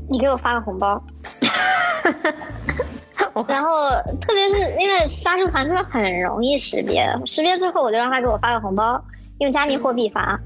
[0.09, 1.01] 你给我发个红包。
[3.47, 3.89] 然后，
[4.21, 9.01] 特别是因为杀猪盘真的很容易识别，识别之后我就让他给我发个红包，
[9.39, 10.39] 用加密货币发，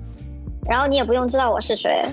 [0.70, 2.04] 然后你也不用知道我是谁，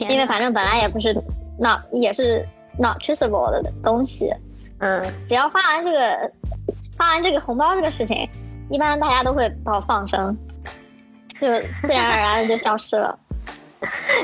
[0.00, 1.16] 因为反正本来也不是
[1.58, 2.46] 那也是
[2.78, 4.32] not traceable 的东西，
[4.78, 6.30] 嗯，只要发完这个
[6.96, 8.28] 发完这个红包这个事情，
[8.70, 10.36] 一般大家都会把我放生，
[11.40, 11.48] 就
[11.82, 13.18] 自然而然的就消失了。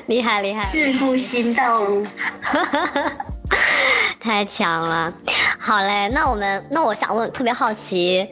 [0.06, 2.04] 厉 害厉害，致富新道路。
[4.20, 5.12] 太强了，
[5.58, 8.26] 好嘞，那我们那我想问，特别好奇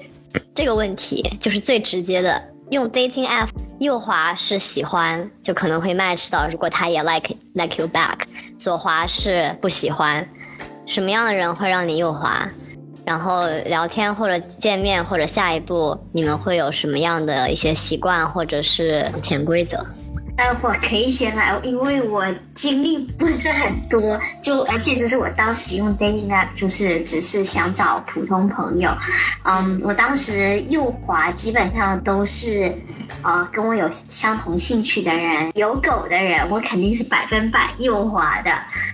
[0.55, 3.49] 这个问题，就是最直接的，用 dating app
[3.79, 8.15] 右滑是喜欢，就可能会 match 到，如果他也 like like you back，
[8.59, 10.27] 左滑是不喜欢，
[10.87, 12.49] 什么样的人会让你右滑？
[13.05, 19.85] 然后聊天或者见面或者下一步，你们会有什么样的一些习惯或者是潜规则？
[20.63, 22.25] 我可以先来，因为我
[22.55, 28.91] 经历不是很多，就而且这是我当时用 dating app，就是只是想找普通朋友。
[29.45, 32.75] 嗯，我当时右滑基本上都是，
[33.23, 38.51] 呃，跟我有相同兴趣的人，有狗的人，我肯定是百分百右滑的。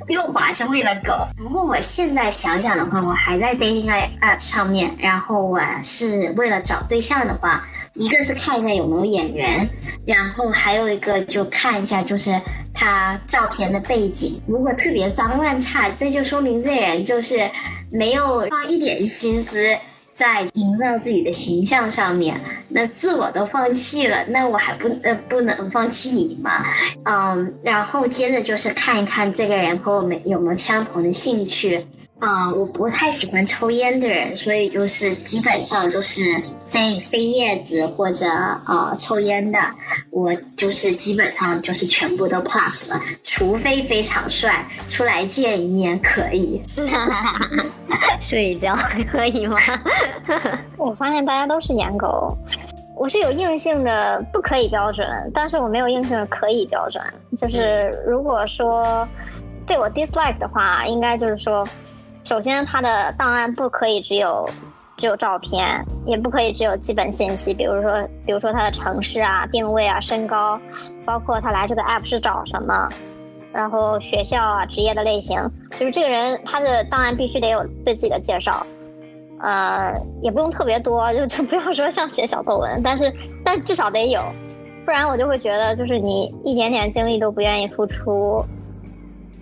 [0.08, 1.12] 右滑是为了狗。
[1.36, 7.62] 不过我现在想想的话，我还在 dating app 上面，然后我是为了找对象的话。
[7.98, 9.68] 一个是看一下有没有眼缘，
[10.06, 12.40] 然后还有一个就看一下就是
[12.72, 17.50] 他照片的背景，如果特别脏乱差，这就说明这人就是
[17.90, 19.76] 没有花一点心思
[20.14, 26.64] 在营造自己的形象上面，那自我都放弃了，那我还不呃不能放弃你吗？
[27.04, 31.84] 嗯，然后接着就是看一看这个人和我们有没有相同的兴趣。
[32.20, 36.20] 啊，我不太喜欢抽烟的人，所以就是基本上就是
[36.64, 38.26] 在飞叶子或者
[38.66, 39.58] 呃抽烟的，
[40.10, 46.60] 我就是基本上就是全部都 pass 了，除非非常帅，出来见一面可以。
[48.20, 48.74] 睡一觉
[49.12, 49.56] 可以吗？
[50.76, 52.36] 我发现大家都是颜狗，
[52.96, 57.00] 我是有硬性的不可以标准，但是我没有硬性的可以标准。
[57.36, 59.06] 就是如果说
[59.64, 61.64] 对我 dislike 的话，应该就是说。
[62.28, 64.46] 首先，它的档案不可以只有
[64.98, 70.60] 只有照片，也不可以只有基本信息，比如说，比如说他的城市啊、定位啊、身高，
[71.06, 72.86] 包括他来这个 app 是找什么，
[73.50, 78.66] 然后学校啊、职业的类型，就是这个人他的档案必须得有对自己的介绍，
[79.40, 83.10] 呃，也不用特别多，就就不要说像写小作文，但是
[83.42, 84.20] 但至少得有，
[84.84, 88.44] 不然我就会觉得就是你一点点精力都不愿意付出。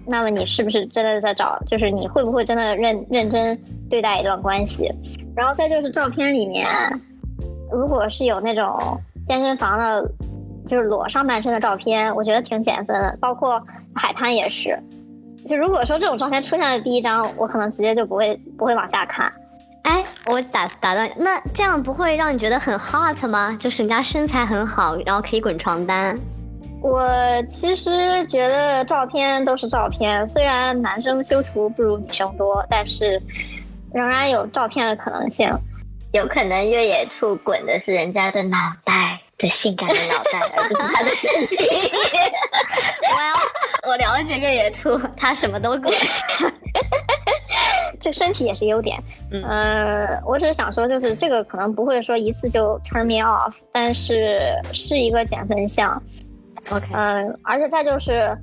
[0.07, 1.59] 那么你是不是真的在找？
[1.67, 3.59] 就是你会不会真的认认真
[3.91, 4.91] 对待一段关系？
[5.35, 6.67] 然后再就是照片里面，
[7.71, 8.79] 如果是有那种
[9.27, 10.11] 健身房的，
[10.67, 13.19] 就是裸上半身的照片，我觉得挺减分的。
[13.21, 13.63] 包括
[13.95, 14.79] 海滩也是，
[15.47, 19.33] 就如果说这种照片出现的第一张，我可能直接就不会不会往下看。
[19.83, 23.57] 哎，我打打断，那这样不会让你觉得很 hot 吗？
[23.61, 26.17] 就是人家身材很好，然后可以滚床单。
[26.83, 27.09] 我
[27.49, 33.21] 其实觉得照片都是照片，虽然男生修图不如女生多，但是
[33.93, 35.51] 仍然有照片的可能性。
[36.13, 41.57] 有可能越野兔滚的是人家的脑袋，的性感的脑袋，而不是他的身体。
[43.13, 45.93] 我要我了解越野兔，他什么都滚。
[48.01, 49.03] 这身体也是优点。
[49.33, 56.01] 嗯，我只是想说，就是这个可能不会说一次就 turn me off，但是是一个减分项。
[56.71, 58.37] OK，嗯，而且再就是，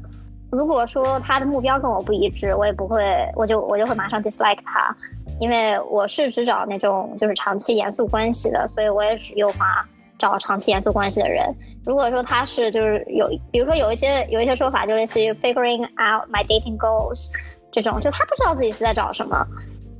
[0.50, 4.96] 如果说他的目标跟我不一致，我也不会，我就我就会马上 dislike 他，
[5.40, 9.86] 因为我是只找那种就是长期严肃关系的，所以我也只诱发
[10.18, 11.54] 找长期严肃关系的人。
[11.86, 17.28] 如果说他是就是有，比如说有一些有一些说法，就类似于 figuring out my dating goals
[17.72, 19.46] 这种，就他不知道自己是在找什么，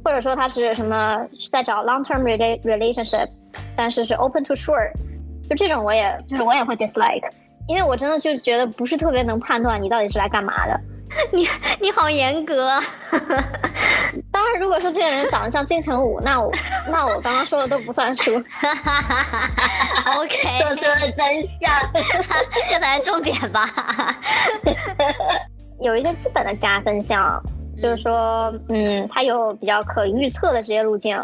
[0.02, 2.22] 或者说他是什么是在找 long term
[2.62, 3.28] relationship，
[3.76, 4.94] 但是是 open to short，
[5.50, 7.30] 就这种我也就是我也会 dislike。
[7.68, 10.78] 因为我真的就觉得不是特别能判断你到底是来干嘛的，
[11.32, 11.48] 你
[11.80, 12.70] 你好严格。
[14.32, 16.52] 当然，如果说这个人长得像金城武，那我
[16.92, 18.36] 那我刚刚说的都不算数。
[18.36, 18.46] OK，
[20.62, 21.18] 说出了真
[21.60, 21.72] 相，
[22.70, 23.66] 这才是重点吧。
[25.82, 27.42] 有一个基本的加分项，
[27.82, 31.20] 就是说，嗯，他有比较可预测的职业路径，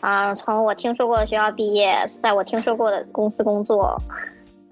[0.00, 4.00] 啊，从我听说过的学校毕业，在我听说过的公司工作。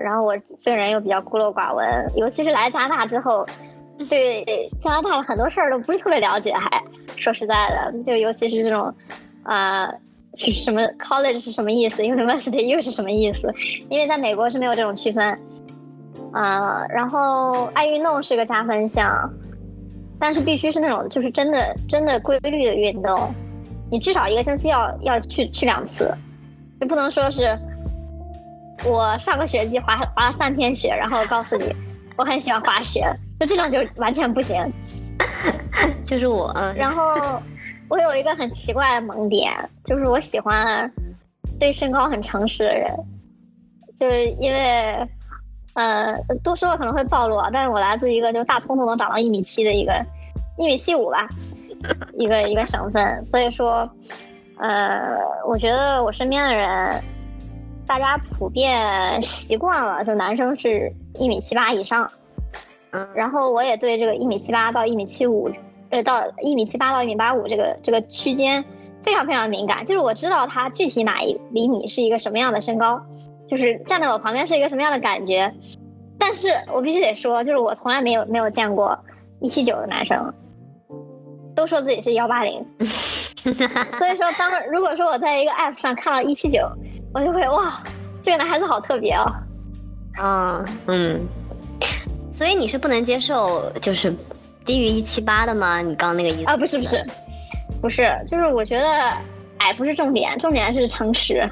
[0.02, 1.86] 然后我这个人又比较孤陋寡闻，
[2.16, 3.46] 尤其是来加拿大之后，
[4.08, 4.44] 对
[4.80, 6.52] 加拿大的很多事儿都不是特别了解。
[6.52, 6.82] 还
[7.16, 8.92] 说实在的，就尤其是这种，
[9.44, 9.92] 呃，
[10.34, 13.52] 是什么 college 是什么意思，university 又是什么意思，
[13.88, 15.38] 因为在美国是没有这种区分。
[16.32, 19.28] 啊，然后爱运动是个加分项，
[20.18, 23.34] 但是必须是那种就是真的真的规律的运动，
[23.90, 26.14] 你至少一个星期要要去去两次，
[26.80, 27.58] 就不能说是
[28.84, 31.74] 我上个学期滑滑了三天雪，然后告诉你
[32.16, 33.04] 我很喜欢滑雪，
[33.38, 34.56] 就这种就完全不行。
[36.04, 37.40] 就是我，嗯，然后
[37.88, 39.52] 我有一个很奇怪的萌点，
[39.84, 40.90] 就是我喜欢
[41.58, 42.88] 对身高很诚实的人，
[43.96, 45.08] 就是因为。
[45.74, 46.12] 呃，
[46.42, 50.04] 多说了可能会暴露啊，但是我来自一个就是大葱都能长到一米七的一个
[50.58, 51.28] 一米七五吧，
[52.14, 53.88] 一个一个省份，所以说，
[54.58, 55.16] 呃，
[55.46, 57.00] 我觉得我身边的人，
[57.90, 62.08] 大家普遍习惯了，就男生是一米七八以上，
[62.92, 65.50] 嗯，然后我也对这个一米七八到一米七五，
[65.90, 68.64] 呃，到一米七八到一米八五这个这个区间
[69.02, 73.02] 非常非常敏感，就是我知道他具体哪一厘米是一个什么样的身高。
[73.48, 75.52] 就是站在我旁边是一个什么样的感觉，
[76.16, 78.96] 但是我必须得说，就是我从来没有没有见过
[79.40, 80.32] 一七九的男生，
[81.56, 82.64] 都说自己是幺八零，
[83.98, 86.60] 所以说当如果说我在一个 app 上看到一七九，
[87.12, 87.82] 我就会哇，
[88.22, 89.32] 这个男孩子好特别哦，
[90.16, 91.20] 啊嗯，
[92.32, 94.14] 所以你是不能接受就是
[94.64, 95.80] 低于一七八的吗？
[95.80, 96.56] 你刚刚那个意思啊？
[96.56, 97.04] 不是不是
[97.82, 98.86] 不是，就是我觉得
[99.58, 101.44] 矮不是重点，重点是诚实。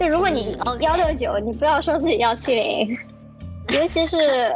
[0.00, 2.98] 就如果你幺六九，你不要说自己幺七零，
[3.68, 4.52] 尤其是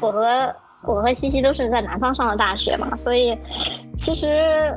[0.00, 3.36] 我和我和西西都是在南方上的大学嘛，所以
[3.98, 4.74] 其实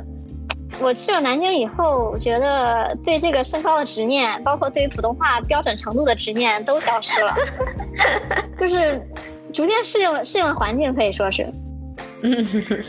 [0.80, 7.34] 我去了南京以后，我觉得对这个身高的执念，包括对于普通话标准程度的执念都消失了，
[8.60, 9.02] 就是
[9.54, 11.48] 逐渐适应了适应了环境，可以说是。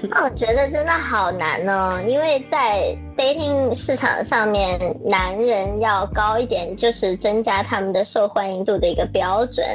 [0.08, 9.66] 那我觉得真的好难哦，因为在 dating 市场上面，男人要高一点，就是增加他们的受欢迎度的一个标准。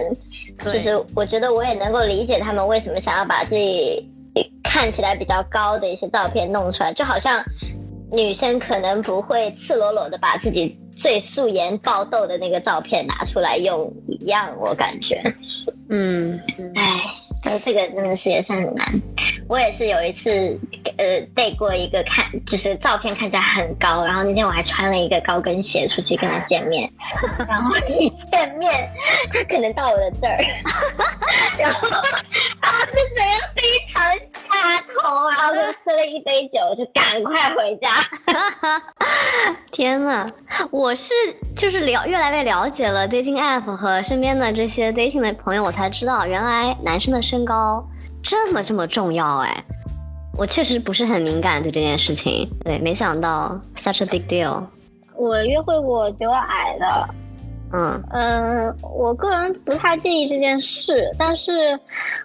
[0.59, 4.11] 就是我觉得我也能够理解他们为什么想要把自己
[4.63, 7.43] 看起来比较高的一些照片弄出来，就好像
[8.13, 15.19] 女生可能不会赤裸裸的把自己最素颜爆痘的那个照片拿出来用一样，我感觉。
[15.89, 16.39] 嗯，
[16.75, 17.01] 哎，
[17.43, 18.87] 那，这个真的是也算很难。
[19.53, 20.59] 我也是有一次，
[20.97, 26.89] 呃，带过一个看，就是照片看起来很高，然后那天我还穿了一个高跟鞋出去跟他见面，
[27.47, 28.73] 然后一见面，
[29.31, 30.43] 他可能到我的这儿，
[31.59, 33.61] 然后，然后就整个非
[33.93, 34.01] 常
[34.33, 38.03] 下头，然后就喝了一杯酒，就赶快回家。
[39.71, 40.27] 天呐，
[40.71, 41.13] 我是
[41.55, 47.87] 就是了越来越了解了 dating app 和身边的这些 dating 的朋友，我才知道原来男生的身高
[48.23, 49.63] 这么这么重要哎。
[50.35, 54.63] 我确实不是很敏感对这件事情，对，没想到 such a big deal。
[55.15, 57.09] 我约会过比我矮的，
[57.71, 61.79] 嗯嗯，我个人不太介意这件事，但是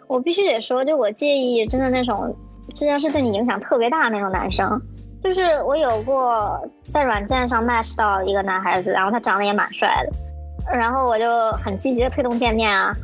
[0.06, 2.34] 我必须得说，就我介意真的那种
[2.74, 4.80] 这件事对你影响特别大的那种男生。
[5.20, 6.58] 就是我有过
[6.92, 12.94] 在软件上 match 到一个男孩子，然后他长得也蛮帅的，然后我就很积极的推动见面啊，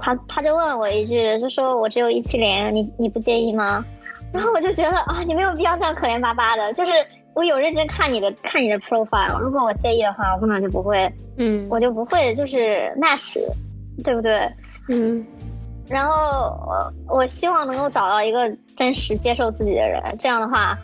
[0.00, 3.84] 他他就问了我一句，就说我只有一七零，你你不介意吗？
[4.32, 6.92] 然后我就觉得啊，你没有必要这样可怜巴巴的，就是
[7.34, 13.38] 我有认真看你的看你的 profile，如果我介意的话，我根本就不会，嗯，我就不会就是 match，
[14.04, 14.48] 对不对？
[14.88, 15.24] 嗯，
[15.88, 16.12] 然后
[17.06, 20.78] 我我希望能够找到一个真实接受自己的人，这样的话。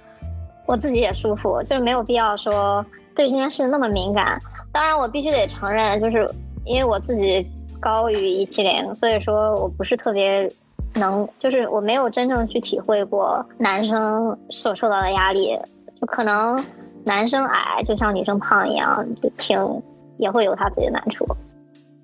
[0.68, 4.36] 我自己也舒服，就是没有必要说对这件事那么敏感。
[4.72, 6.28] 当然，我必须得承认，就是
[6.64, 7.48] 因为我自己
[7.80, 10.50] 高于一七零，所以说我不是特别
[10.94, 15.58] 能，就是我没有真正去体会过男生所受到的压力。
[16.00, 16.62] 就可能
[17.04, 19.82] 男生矮，就像女生胖一样，就挺
[20.18, 21.26] 也会有他自己的难处。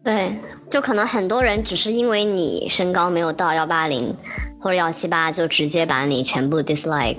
[0.03, 0.37] 对，
[0.71, 4.15] 就可能很多人只是因为你身高没有到幺八零
[4.59, 7.19] 或者幺七八，就直接把你全部 dislike。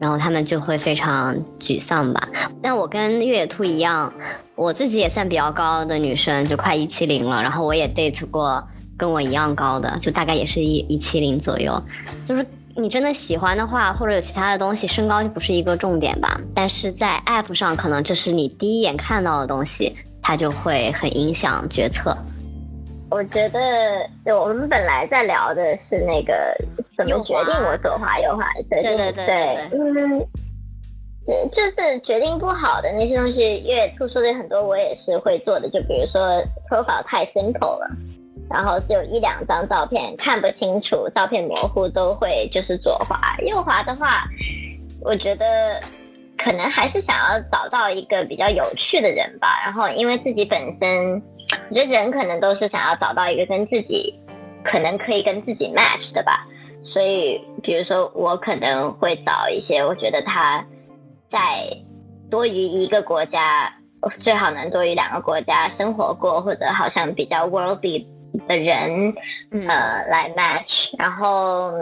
[0.00, 2.28] 然后他们就会非常沮丧吧。
[2.62, 4.12] 但我跟越野兔一样，
[4.54, 7.42] 我自己也算比较高的女生，就快一七零了。
[7.42, 8.62] 然后我也 date 过
[8.96, 11.82] 跟我一样高的，就大概也是一一七零左右。
[12.26, 16.40] 就是你真的喜欢的话，或者有其他的东西，身高就不是一个重点吧。
[16.54, 22.16] 但是在 app 上，可能这是你第一眼看到的东西，它就会很影响决策。
[23.14, 26.34] 我觉得我们本来在聊的是那个
[26.96, 35.70] 怎么决定我左滑右滑，对对对对，嗯，就是决定不好的那些东西，因为兔说的很多，我也是会做的。
[35.70, 37.88] 就比如说 profile 太 simple 了，
[38.50, 43.36] 然后只有一两张照片看不清楚，照片模糊，都会就是左滑。
[43.46, 44.24] 右滑的话，
[45.04, 45.78] 我觉得
[46.36, 49.62] 可能还是想要找到一个比较有趣的人吧。
[49.64, 51.22] 然后因为自己本身，
[51.70, 54.14] 我觉得人可能都是想要找到一个跟自己
[54.64, 56.46] 可能可以跟自己 match 的吧。
[56.84, 60.64] 所以，比如说我可能会找一些我觉得他
[61.30, 61.38] 在
[62.30, 63.72] 多于一个国家，
[64.20, 68.06] 最好能多于两个国家生活过，或者好像比较 worldly
[68.46, 69.14] 的人，
[69.66, 70.96] 呃，来 match。
[70.98, 71.72] 然后，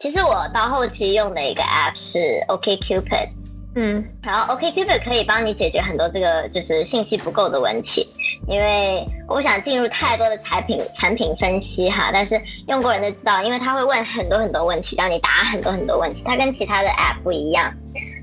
[0.00, 3.28] 其实我到后期用的一个 app 是 OkCupid，
[3.76, 8.08] 嗯，然后 OkCupid 可以帮你解决很多这个就是信息不够的问题。
[8.48, 17.72] 因为我不想进入太多的产品产品分析哈，但是用过人都知道，因为他会问很多很多问题，让你答很多很多问题，它跟其他的 app 不一样。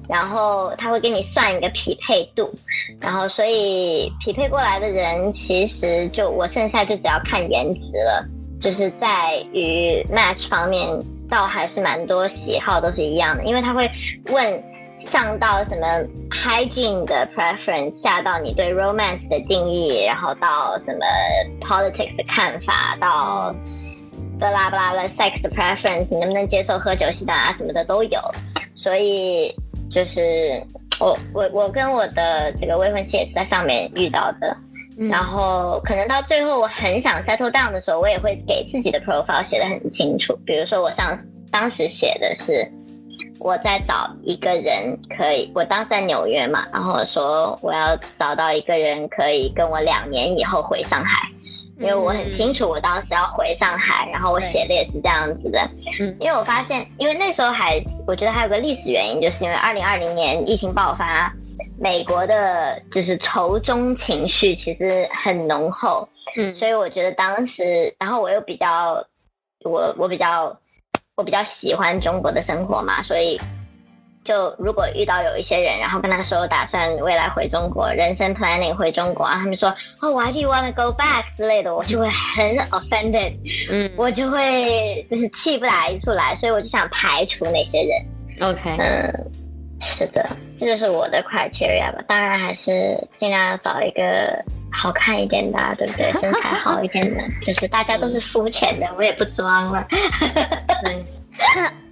[0.10, 2.52] 然后他会给你算一个匹配度，
[3.00, 8.26] 然后所以匹配过来的人，其实就我剩下就只要看颜值了，
[8.62, 10.86] 就是在于 match 方面，
[11.30, 13.90] 倒还是蛮多喜好都是一样的，因为他会
[14.34, 14.64] 问
[15.06, 15.86] 上到什么
[16.30, 21.06] hygiene 的 preference，下到你对 romance 的定义，然后到什么
[21.62, 23.56] politics 的看法，到
[24.40, 28.20] 巴拉巴拉的 sex 的 preference，你能不能接受喝酒、洗澡啊什么的都有，
[28.76, 29.54] 所以。
[29.92, 30.60] 就是
[31.00, 34.58] 我我我跟我的这个未婚妻也是在上面遇到的，
[35.08, 40.36] 然后可能到最后我很想 settle down 的时候，我也会给自己的 profile 写的很清楚。
[40.48, 41.16] 比如说我上
[41.52, 42.68] 当时写的是
[43.40, 51.30] 我在找一个人可以，我当时在纽约嘛，然后我说我要找到一个人可以跟我两年以后回上海。
[51.80, 55.60] 因为我很清楚，我当时要回上海，然后我写的也是这样子的。
[56.00, 61.34] 嗯，因为我发现，因为那时候还，我觉得还有个历史原因，就是因为二零二零年疫情爆发，
[61.80, 66.08] 美国的就是仇中情绪其实很浓厚。
[66.38, 69.04] 嗯，所以我觉得当时，然后我又比较，
[69.66, 70.56] 我我比较，
[71.16, 73.40] 我比较喜欢中国的生活嘛，所以。
[74.26, 79.68] 就如果遇到有一些人，然后跟他说打算未来回中国，人生 planning 回中国，他们说
[80.02, 83.34] 哦，Why do you want to go back 之类的，我就会很 offended，
[83.70, 88.50] 嗯，我就会就是气不打一处来，所以我就想排除那些人。
[88.50, 89.32] OK，嗯，
[89.98, 90.24] 是的，
[90.60, 92.04] 这就是我的 criteria 吧。
[92.08, 94.02] 当然还是尽量找一个
[94.72, 96.12] 好看一点的， 对不对？
[96.12, 99.86] 身材好一点的，就是大家都是肤浅的，我也不装了。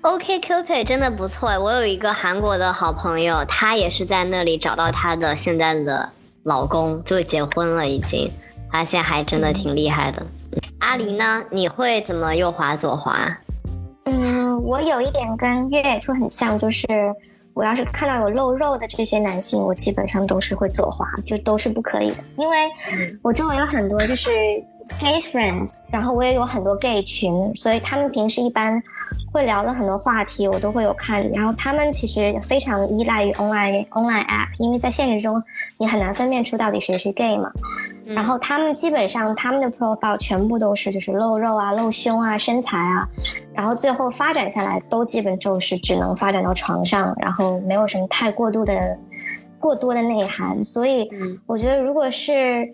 [0.01, 6.09] OK Cupid 真的不错，我有一个韩国的好朋友，她也是在那里找到她的现在的
[6.43, 8.31] 老公，就结婚了已经，
[8.71, 10.25] 而且还真的挺厉害的。
[10.79, 11.43] 阿狸呢？
[11.51, 13.15] 你会怎么右滑左滑？
[14.05, 16.87] 嗯，我有一点跟月野兔很像，就是
[17.53, 22.57] 我要是看到有露肉的这些男性，我基本上都是会左滑，就都是不可以的，因为
[23.21, 24.29] 我周围有很多就是。
[24.99, 28.81] Gay friends，然后我也有很多 gay 群，所以他们平时一般
[29.31, 31.27] 会聊的很多话题我都会有看。
[31.31, 35.41] 然后他们其实非常依赖于 online online app，因为在现实中
[35.79, 37.49] 你很难分辨出到底谁是 gay 嘛。
[38.05, 43.07] 然后他们基本上他们的 profile 全部都是就是露肉啊、露胸啊、身材啊，
[43.53, 48.97] 然后最后发展下来都基本就是只能发展到床上，然后没有什么太过度的
[49.59, 50.63] 过多的内涵。
[50.63, 51.09] 所以
[51.47, 52.69] 我觉得如果是。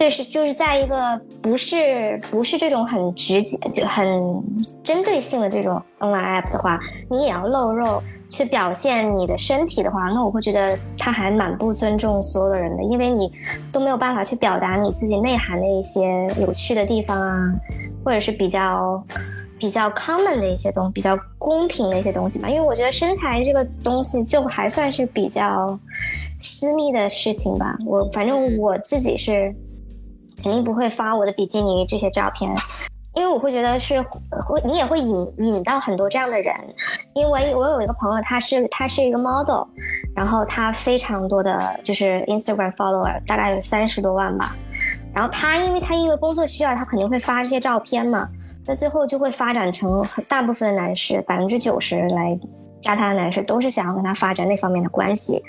[0.00, 4.42] 对，是就是在一个不是不是这种很直接就很
[4.82, 6.80] 针对性的这种 online app 的话，
[7.10, 13.30] 你也要露肉去表现你的身体的话，那我会觉得他还蛮不尊重所有的人的，因为你
[13.70, 17.52] 都没有办法去表达你自己内涵的一些有趣的地方啊，
[18.02, 19.04] 或者是比较
[19.58, 22.48] 比较 common 的一些东西，比较公平的一些东西吧。
[22.48, 25.78] 因为我觉得身材这个东西就还算是比较
[26.40, 27.76] 私密的事情吧。
[27.84, 29.54] 我反正我自己是。
[30.42, 32.50] 肯定不会发我的比基尼这些照片，
[33.14, 36.54] 因为我会觉得是会你也会引引到很多这样的人，
[37.14, 39.66] 因为我有一个朋友，他是他是一个 model，
[40.16, 44.54] 然后他非常多的就是 Instagram follower，大概有三十多万吧，
[45.14, 48.28] 然后他因为他因为工作需要，他肯定会发这些照片嘛，
[48.66, 52.38] 那最后就会发展成大部分的男士百分之九十来。
[52.80, 55.42] 加他的男士都是想要跟他发展那方面的关系，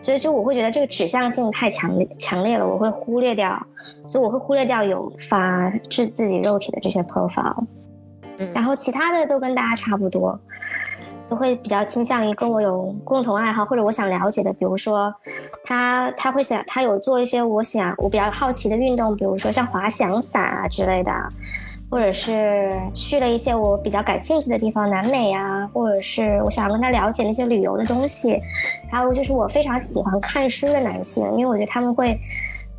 [0.00, 3.60] 所以就我会觉得这个指向性太强烈强烈了，我会忽略掉，
[4.06, 7.64] 所以我会忽略掉有发自自己肉体的这些 profile，
[8.54, 10.38] 然后其他的都跟大家差不多，
[11.28, 15.12] 都会比较倾向于跟我有共同爱好或者我想了解的，比如说
[15.64, 21.12] 他他会想他有做一些我想我比较好奇的运动，比如说像滑翔伞啊之类的。
[21.90, 28.40] 或者是去了一些我比较感兴趣的地方，南美啊，或者是我想要跟他了解那些旅游的东西。
[28.90, 32.18] 还有就是我非常喜欢看书的男性，因为我觉得他们会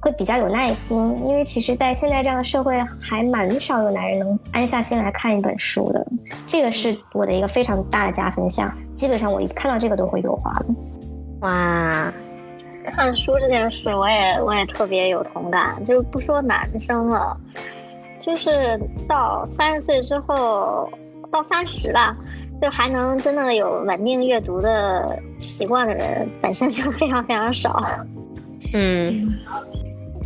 [0.01, 1.17] 会比较有耐心。
[1.25, 6.05] 因为其实，在现在这样的社会，还蛮少有男人能安下心来看一本书的。
[6.45, 8.71] 这个是我的一个非常大的加分项。
[8.93, 10.65] 基本上我一看到这个都会右滑的。
[11.41, 12.11] 哇，
[12.91, 15.83] 看书这件事，我也我也特别有同感。
[15.85, 17.37] 就不说男生了，
[18.27, 20.89] 就是到三十岁之后，
[21.31, 22.13] 到三十吧，
[22.61, 27.81] 就还能真的有稳定阅读的习惯的人，本身就非常非常少。
[28.73, 29.33] 嗯，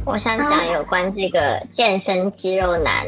[0.03, 3.05] 我想讲有关这个健身肌肉男，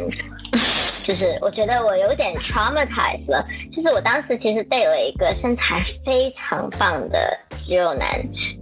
[1.03, 3.43] 就是我觉得我有点 traumatized 了。
[3.75, 7.17] 就是我当时其实带了一个身材非常棒的
[7.65, 8.07] 肌肉男，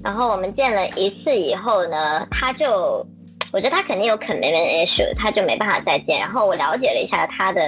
[0.01, 3.05] 然后我们见了一次以后呢，他就
[3.53, 6.19] 我觉得他肯定有 commitment issue，他就没办法再见。
[6.19, 7.61] 然后我了解了一下他的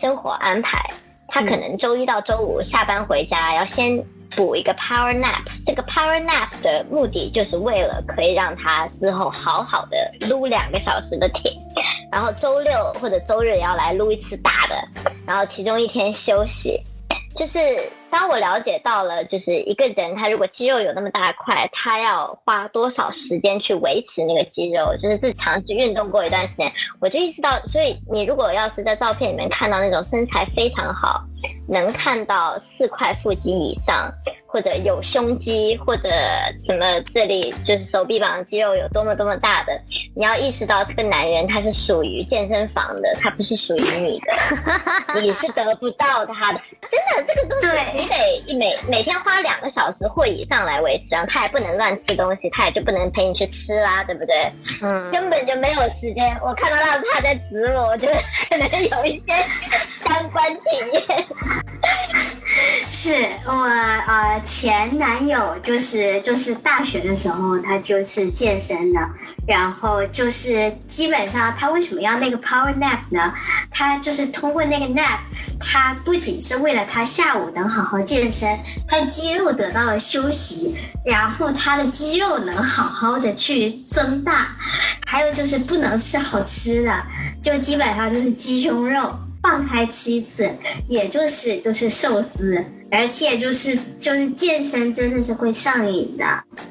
[0.00, 0.82] 生活安排，
[1.28, 4.04] 他可能周一到周五下班回家要先。
[4.34, 9.96] 补一个 power nap，这个 power nap 的目的就是为了可以让他之后好好的
[10.28, 11.50] 撸两个小时的铁，
[12.12, 16.78] 然后周六或者周日要来撸一次大的，然后其中一天休息。
[17.36, 17.58] 就是
[18.10, 26.66] 当我了解到了，就是一个人他如果肌肉有那么大块，他要花多少时间去维持那个肌肉，就是自己长期运动过一段时间，
[27.00, 31.20] 我就意识到，所以你如果要是在照片里面看到那种身材非常好，
[31.68, 34.10] 能看到四块腹肌以上。
[34.46, 36.08] 或者有胸肌，或者
[36.64, 39.72] 什么这里就是手臂膀肌肉有多么多么大的，
[40.14, 44.32] 你要意识到这个男人他是属于健身房的，他不是属于你的，
[45.20, 46.60] 你是得不到他的。
[46.90, 54.36] 真的，这个东西你得每每天花两个小时或以上来维持，然后他也不能乱吃东西，他也就不能陪你去吃啦，对不对？
[54.84, 56.26] 嗯，根本就没有时间。
[56.42, 58.14] 我看到他他在指我，我觉得
[58.48, 59.34] 可能有一些
[60.00, 60.60] 相关体
[60.92, 61.26] 验。
[62.90, 69.00] 是我呃前男友就是就是大学的时候他就是健身的，
[69.46, 73.32] 然后就是基本上他为什么要那个 power nap 呢？
[73.70, 75.18] 他就是通过那个 nap，
[75.60, 84.48] 他不仅是为了他下午能好好健身，他肌肉得到了休息，然后他的肌肉能好好的去增大，
[85.06, 87.02] 还有就是不能吃好吃的，
[87.42, 89.12] 就基本上就是鸡胸肉。
[89.46, 90.50] 放开吃一次，
[90.88, 96.24] 也就是就是寿司，而且就是就是健身真的是会上瘾的。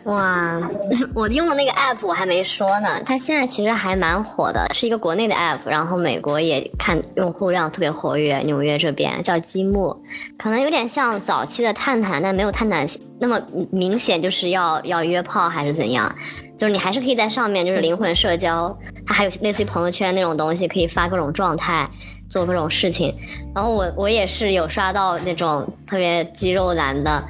[0.03, 0.61] 哇，
[1.15, 9.97] 我用的那个 app 我还没说呢，它现在其实还蛮火的，是一个国内的 app，然后美国也看用户量特别活跃，纽约这边叫积木，
[10.37, 12.85] 可能有点像早期的探探，但没有探探
[13.21, 13.39] 那么
[13.71, 16.13] 明显，就是要要约炮还是怎样，
[16.57, 21.87] 就是你还是可以在上面就是灵魂社交，它还有类似于朋友圈那种东西，可以发各种状态。
[22.35, 23.15] 做各种事情，
[23.55, 27.23] 然后我我也是有刷到那种特别肌肉男的，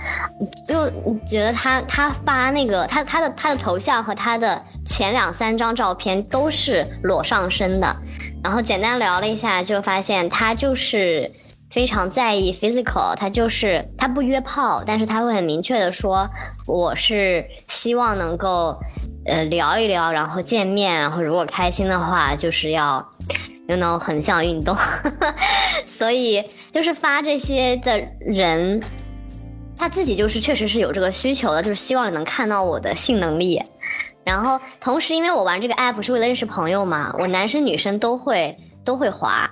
[0.67, 0.89] 就
[1.27, 7.95] 觉得他他发那个他他的他的头像和他的前两三张照片都是裸上身的，
[8.43, 11.31] 然后简单聊了一下，就发现他就是
[11.69, 16.27] 非常在意 physical，他就是他不约炮，但是他会很明确的说，
[16.65, 18.75] 我是希望能够
[19.27, 23.07] 呃聊一聊，然后见面，然后如果开心的话，就是要。
[23.67, 24.75] 有那种横向运动，
[25.85, 28.81] 所以就是发这些的人，
[29.77, 33.61] 他自己就是确实是有这个需求的，就是希望能看到我的性能力。
[34.23, 39.49] 然后同时，因为我玩这个 app 是为了认识朋友嘛，我男生女生都会都会滑。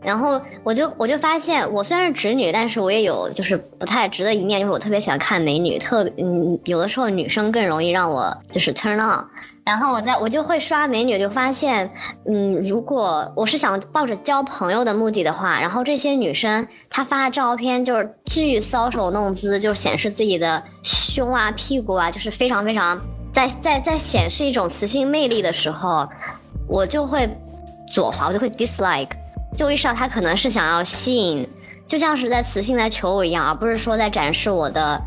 [0.00, 9.24] 然后我就我就发现，我虽然是直女，但是我也有就是不太直的一面，就是我特别喜欢看美女，特嗯有的时候女生更容易让我就是 turn on。
[9.68, 11.90] 然后我在我就会刷美女，就发现，
[12.24, 22.98] 嗯，如果我是想抱着交朋友的目的的话，然后这些女生她发的照片就是巨搔首弄姿，就显示自己的胸啊、屁股啊，就是非常非常
[23.30, 26.08] 在在在显示一种雌性魅力的时候，
[26.66, 27.28] 我就会
[27.92, 29.10] 左滑，我就会 dislike，
[29.54, 31.46] 就意识到她可能是想要吸引，
[31.86, 34.98] 就像是在雌性在求我一样，而不是说在展示我的。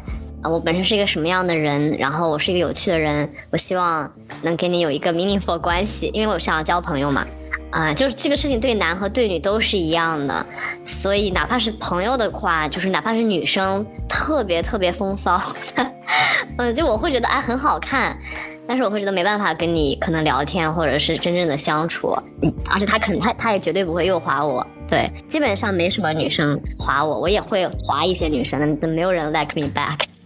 [0.41, 1.91] 啊，我本身是一个什么样的人？
[1.97, 4.11] 然后我是一个有趣的人，我希望
[4.41, 7.25] 能跟你有一个 meaningful 关系，因为我想要交朋友嘛。
[7.69, 10.45] 啊，就是这个事情对男和对女都是一样的，
[10.83, 15.41] 所以哪怕是朋友的话，就是哪怕是女生特别特别风骚，
[16.57, 18.17] 嗯，就我会觉得哎很好看，
[18.67, 22.13] 但是我会觉得没办法跟你可能聊天或者是真正的相处，
[22.69, 29.97] 而且他肯他他也绝对不会诱滑我，对，基本上没什么女生滑我，我也会滑一些女生，但没有人 like me back。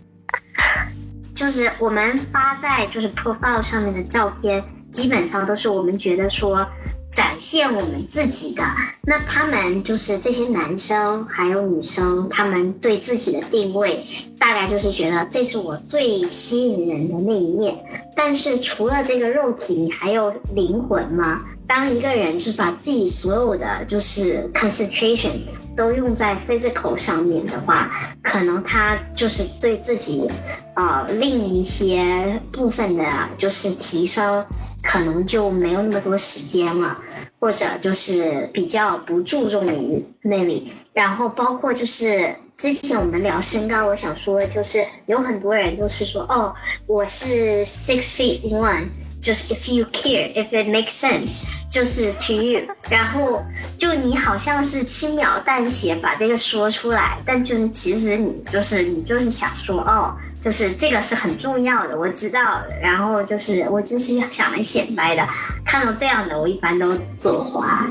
[1.34, 6.66] 就是我们发在就是 profile 上面的照片，基本上都是我们觉得说
[7.12, 8.64] 展现我们自己的。
[9.04, 14.06] 那他们就是这些男生还有女生，他们对自己的定位
[14.40, 17.78] 大概就是觉得这是我最吸引人的那一面。
[18.16, 21.42] 但是除了这个肉体，你还有灵魂吗？
[21.68, 25.34] 当一个人是把自己所有的就是 concentration。
[25.76, 30.30] 都用在 physical 上面的话，可能他就是对自己，
[30.76, 33.06] 呃，另一些部分的，
[33.38, 34.46] 就是提升，
[34.84, 36.98] 可能就没有那么多时间了，
[37.40, 40.72] 或者就是比较不注重于那里。
[40.94, 46.54] 然后包括就是之前我们聊身高，我想说就是有很多人就是说，哦，
[46.88, 48.86] 我是 six feet one。
[49.26, 52.62] 就是 if you care, if it makes sense，就是 to you。
[52.88, 53.42] 然后
[53.76, 62.62] 就你好像是轻描淡写把这个说出来，但就是其实你就是你就是想说哦，就是这个是很重要的，我知道。
[62.80, 65.28] 然后就是我就是想来显摆的，
[65.66, 67.84] 看到这样的我一般都左滑。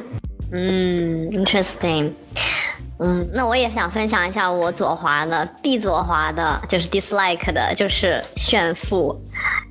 [0.52, 2.12] 嗯，interesting。
[3.00, 9.20] 嗯，那我也想分享一下我左滑的，必左滑的，就是 dislike 的，就是炫富。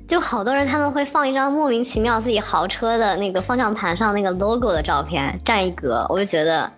[0.06, 6.70] 就好多人他们会放一张莫名其妙自己豪车的那个方向盘上那个 logo 的照片，占一格，我就觉得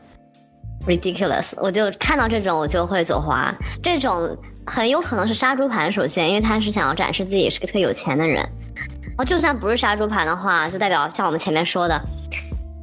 [0.86, 1.52] ridiculous。
[1.56, 3.52] 我就看到这种我就会走滑，
[3.82, 5.90] 这种很有可能是杀猪盘。
[5.90, 8.36] 首先，因为他是想要展示自己是个特别有钱的人。
[8.36, 12.00] 然后就算不是杀猪盘的话，就代表像我们前面说的。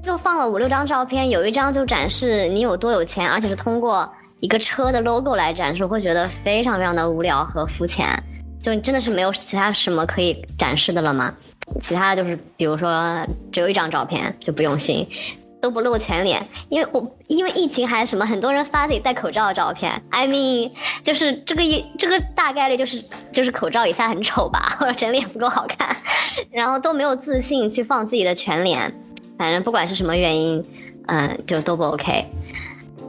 [0.02, 8.22] 就放了五六张照片，有一张就展示你有多有钱，而且是通过一个车的 logo 来展示，会觉得非常非常的无聊和肤浅。
[8.64, 11.36] 就真的是没有其他什么可以展示的了吗？
[11.84, 15.06] 其他就是比如说只有一张照片就不用心，
[15.62, 19.92] 都不露全脸，因为我因为疫情还是什么，很多人发自己戴口罩的照片。
[20.10, 20.72] I mean，
[21.04, 23.04] 就是这个一这个大概率就是
[23.34, 25.94] 就是口罩以下很丑吧，或者整脸不够好看，
[26.50, 28.94] 然后都没有自信去放自己的全脸。
[29.38, 30.64] 反正不管是什么原因，
[31.08, 32.26] 嗯，就都不 OK。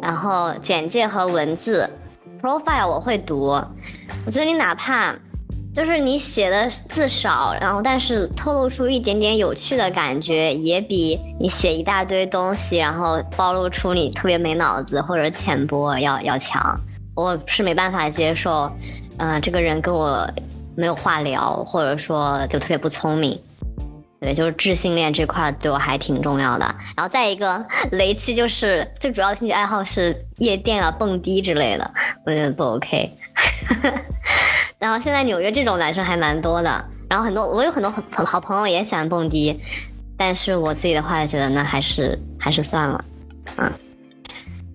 [0.03, 1.89] 然后简介和文字
[2.43, 3.61] ，profile 我会读。
[4.27, 5.15] 我觉得你哪怕
[5.75, 16.79] 就是你写的字少，然后但是透露出一点点有趣的感觉，也比你写一大堆东西，然后暴露出你特别没脑子或者浅薄要要强。
[17.17, 18.71] 我是没办法接受，
[19.19, 20.29] 嗯，这个人跟我
[20.77, 23.37] 没有话聊，或者说就特别不聪明。
[24.21, 26.65] 对，就是智性恋这块对我还挺重要的。
[26.97, 27.61] 然后再一个
[27.91, 31.95] 雷区就是最主要兴趣爱好是夜店啊、蹦迪之类的，
[32.25, 33.13] 我觉得不 OK。
[34.85, 39.59] 然后现在纽约这种男生还蛮多的，然后很多我有很多好好朋友也喜欢蹦迪，
[40.15, 43.03] 但是我自己的话觉得那还是还是算了。
[43.57, 43.73] 嗯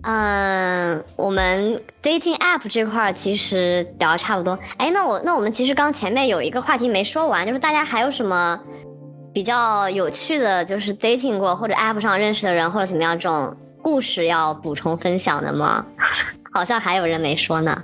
[0.01, 4.57] 嗯，我们 dating app 这块儿其实聊差不多。
[4.77, 8.59] 哎，那我那我们其实刚前面有一个话题没说完，就是大家还有什么？
[9.31, 15.85] 比较有趣的就是 dating 过或者 app 上认识的人或者怎么样这种故事要补充分享的吗？
[16.51, 17.83] 好像还有人没说呢。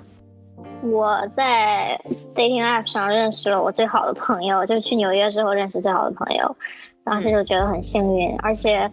[0.82, 2.00] 我在
[2.36, 6.56] dating app 上认识了我最好的朋友，就是去纽约之后认识最好的朋友，
[7.04, 8.90] 当时就觉得很幸运，而且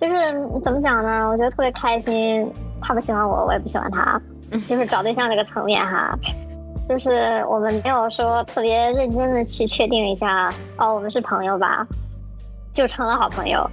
[0.00, 0.14] 就是
[0.62, 1.28] 怎么讲呢？
[1.28, 4.20] 我觉得特别开心，他不喜欢我，我也不喜欢他，
[4.68, 6.16] 就是找对象这个层面哈。
[6.88, 11.86] 就是我们没有说特别认真的去确定一下哦，我们是朋友吧，
[12.72, 13.68] 就成了好朋友。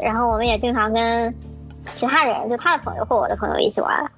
[0.00, 1.34] 然后我们也经常跟
[1.92, 4.10] 其他人，就他的朋友或我的朋友一起玩。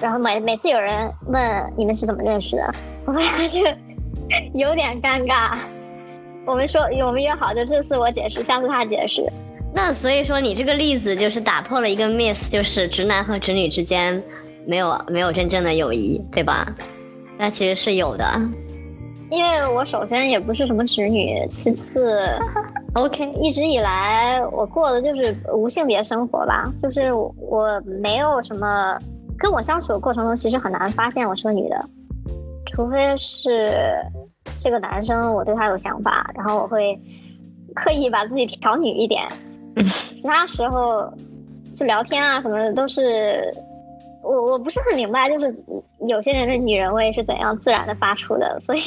[0.00, 2.74] 然后每每次有人问你们是怎么认识的，
[3.04, 3.78] 我发现
[4.54, 5.56] 有点尴尬。
[6.46, 9.22] 我们说我们约好，就这次我解释，下次他解释。
[9.74, 14.22] 那所以说你这个例子就是打破了一个 myth，就是直男和直女之间
[14.66, 16.66] 没有没有真正的友谊，对吧？
[17.36, 18.24] 那其实是有的，
[19.30, 22.18] 因为我首先也不是什么直女，其次，
[22.96, 28.98] OK，一直以来我过的就是无性别生活吧，就是我没有什么
[29.38, 31.80] 跟我相处的过程中，其实很难发现我是个女的，
[32.66, 33.70] 除非是
[34.58, 36.98] 这个男生我对他有想法，然后我会
[37.74, 39.26] 刻意把自己调女一点，
[39.76, 41.08] 其他时候
[41.74, 43.52] 就聊天啊什么的都是。
[44.20, 45.56] 我我不是很明白，就是
[46.06, 48.80] 有些人的女人味是怎样自然的发出的，所以，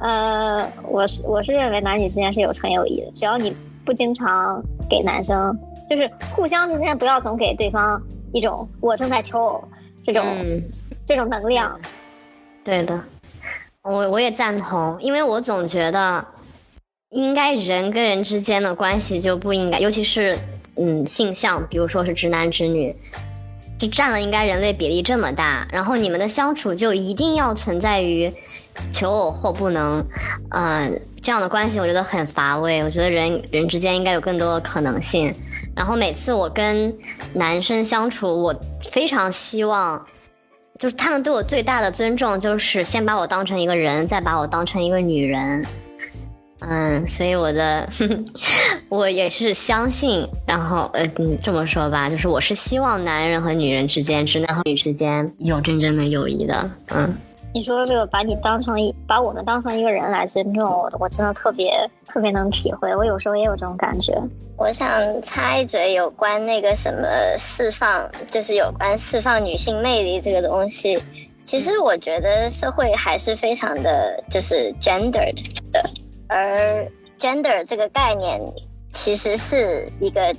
[0.00, 5.54] 呃，我是我是认为男女之间是有纯友谊的，只要你不经常给男生，
[5.90, 8.00] 就是互相之间不要总给对方
[8.32, 9.64] 一种我正在求偶
[10.02, 10.24] 这种
[11.06, 11.78] 这种能量。
[12.64, 13.00] 对的，
[13.82, 16.24] 我我也赞同，因为我总觉得
[17.10, 20.38] 应该人跟人之间的关系就不应该，尤其是
[20.76, 22.94] 嗯性向，比如说是直男直女。
[23.80, 28.32] 是占了应该人类比例这么大，然后你们的相处就一定要存在于
[28.92, 30.06] 求偶或不能，
[30.50, 32.84] 嗯，这样的关系我觉得很乏味。
[32.84, 35.34] 我觉得人人之间应该有更多的可能性。
[35.74, 36.94] 然后每次我跟
[37.32, 38.54] 男生相处，我
[38.90, 40.04] 非常希望，
[40.78, 45.64] 就是他们对我最大的尊重就是先把我当成一个人，再把我当成一个女人。
[46.60, 47.88] 嗯，所以我的
[48.88, 57.12] 我也是相信，然后呃，嗯，这么说吧，就是我是希望男人和女人之间，直男和女之间有真正的友谊的，嗯。
[57.54, 62.94] 你说这个把你当成一把我们当成一个人来尊重我，我真的特别特别能体会。
[62.96, 64.18] 我有时候也有这种感觉。
[64.56, 64.88] 我想
[65.20, 67.06] 插一嘴，有关那个什么
[67.38, 70.98] 释放，就是有关释放女性魅力这个东西。
[71.44, 75.36] 其实我觉得社会还是非常的就是 gendered
[75.72, 75.90] 的，
[76.28, 76.86] 而
[77.18, 78.40] gender 这个概念
[78.92, 80.34] 其实是一个。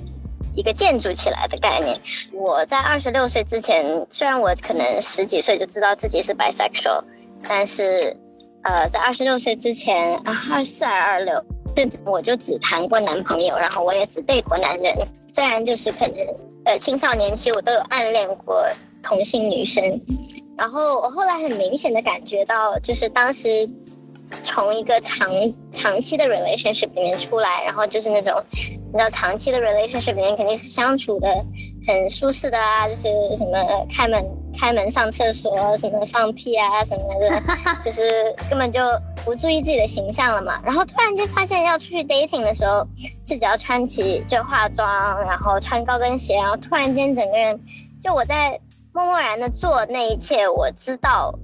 [0.54, 1.98] 一个建筑起来的概念。
[2.32, 7.02] 我在二十六岁之前，虽然我可能十几岁就知道自己是 bisexual，
[7.48, 8.16] 但是，
[8.62, 11.44] 呃，在二十六岁之前啊，二四还是二六，
[11.74, 14.94] 对，我就只谈过男朋友，然后我也只对过男人。
[15.34, 16.16] 虽然就是可能，
[16.64, 18.64] 呃，青少年期我都有暗恋过
[19.02, 20.00] 同性女生，
[20.56, 23.68] 然后我后来很明显的感觉到，就是当时。
[24.44, 25.28] 从一个长
[25.72, 31.28] 长期的 relationship 里面出来，然后就是那种，你知道长期的 relationship 里面肯定是相处的
[31.86, 34.24] 很舒适的啊，就是什么开门
[34.58, 37.42] 开门上厕所，什么放屁啊什么的，
[37.82, 38.80] 就是根本就
[39.24, 40.60] 不注意自己的形象了嘛。
[40.64, 42.86] 然后突然间发现要出去 dating 的时候，
[43.22, 47.60] 自己要穿起就化妆，然后穿高跟鞋，然后突然间整个人，
[48.02, 48.58] 就我在
[48.92, 51.34] 默默然的做那一切，我知道。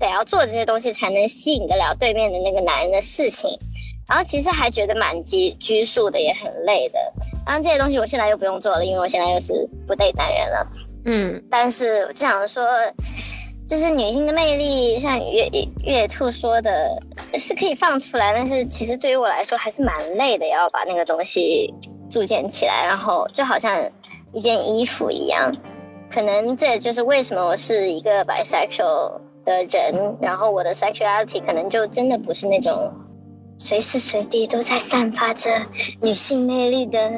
[0.00, 3.56] 得要做这些东西才能吸引得了对面的那个男人的事情，
[4.08, 6.98] 然后其实还觉得蛮拘拘束的，也很累的。
[7.46, 9.52] 然后这些东西我现在又不用做了，因为我现在又是
[9.86, 10.66] 不对男人了。
[11.04, 12.66] 嗯，但是我就想说，
[13.68, 15.48] 就是女性的魅力，像月
[15.84, 17.00] 月兔说的，
[17.34, 21.72] 是可以放出来，但是其实对于我来说还是蛮累的，要把那个东西
[22.10, 23.78] 铸建起来，然后就好像
[24.32, 25.54] 一件衣服一样。
[26.10, 29.20] 可能这也就是为什么我是一个 bisexual。
[29.50, 32.92] 的人，然后我的 sexuality 可能就真的不是那种
[33.58, 35.50] 随时随地都在散发着
[36.00, 37.10] 女性魅力的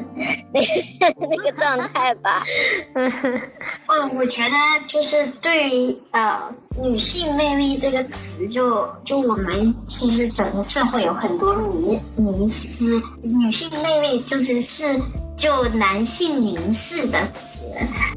[0.53, 2.43] 那个那个状态吧。
[2.97, 4.57] 嗯，我觉得
[4.89, 6.41] 就是对于呃
[6.81, 14.99] 女性魅力这个词，就就我们其实整个社会有很多迷迷思，女性魅力就是是
[15.37, 17.63] 就男性凝视的词，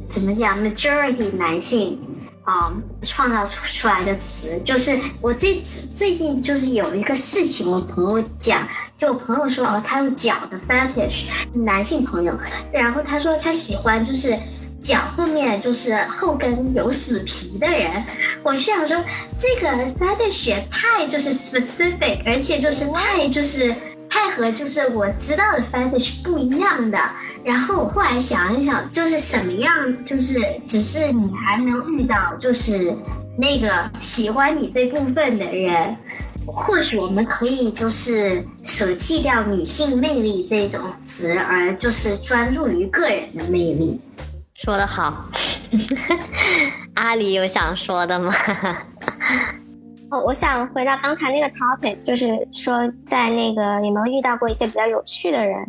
[0.10, 2.00] 怎么讲？majority 男性。
[2.46, 2.72] 啊，
[3.02, 11.24] 创造出出来的词就是我这最近就是有一个事情，我朋友讲，就我朋友说哦，他有脚的 fetish，
[11.54, 12.38] 男性朋友，
[12.72, 14.38] 然后他说他喜欢就是
[14.80, 18.04] 脚后面就是后跟有死皮的人，
[18.44, 18.96] 我是想说
[19.40, 23.74] 这个 fetish 太就是 specific，而且就是太就是。
[24.16, 26.98] 太和就是我知道的 fetish 不一样的，
[27.44, 32.96] 然后我后来想一想，就是什么样，就是只是你还没有遇到，就是
[33.38, 35.98] 那个喜欢你这部分的人，
[36.46, 44.00] 或许我们可以就是舍弃掉女性魅力这种词，而就是专注于个人的魅力。
[44.54, 45.26] 说得好，
[46.96, 48.34] 阿里有想说的吗？
[50.16, 55.60] 哦，我想回到刚才那个 topic，就是说在那个有没有遇到过一些比较有趣的人？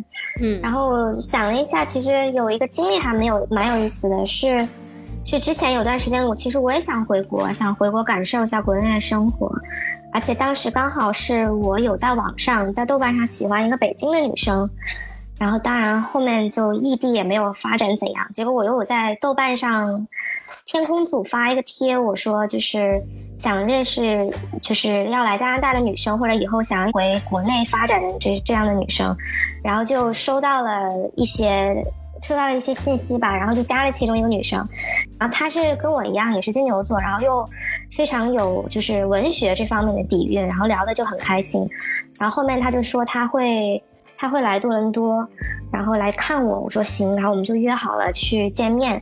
[0.41, 4.65] 嗯，然后想了一下，其实有一个经历还没有蛮有意思的是，
[5.25, 9.51] 是之前有段时间我其实我也想回国，想回国感受一下国内的生活，
[10.13, 14.69] 而且当时刚好是我有在网上在豆瓣上喜欢一个北京的女生，
[15.37, 20.07] 然后当然后面就异地也没有发展怎样，结果我又有在豆瓣上。
[20.67, 23.01] 天空组发一个贴，我说就是
[23.33, 24.29] 想认识，
[24.61, 29.15] 就是要来加拿大的女生，或者以后想要回国内发展的这这样的女生，
[29.63, 31.73] 然后就收到了一些
[32.21, 34.59] 收到了一些信息吧，然后就加了其中一个女生，
[35.17, 37.47] 然后她是跟我一样也是金牛座，然后又
[37.95, 41.65] 非常有就是文学这方面的底蕴，然后聊的就很开心，
[42.19, 43.81] 然后后面她就说她会
[44.17, 45.25] 她会来多伦多，
[45.71, 49.01] 然后来看我，我说行，然后我们就约好了去见面。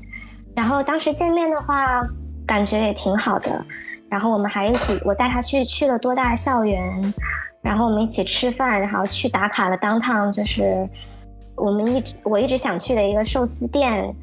[0.56, 2.02] 然后当时见面的话，
[2.48, 3.66] 感觉也挺好的。
[4.10, 7.14] 然后我们还一起，我带他去去了多大校园，
[7.62, 10.88] 然后我们一起吃饭，然后去打卡了当趟，就是
[11.56, 14.16] 我们一直我一直想去的一个寿司店。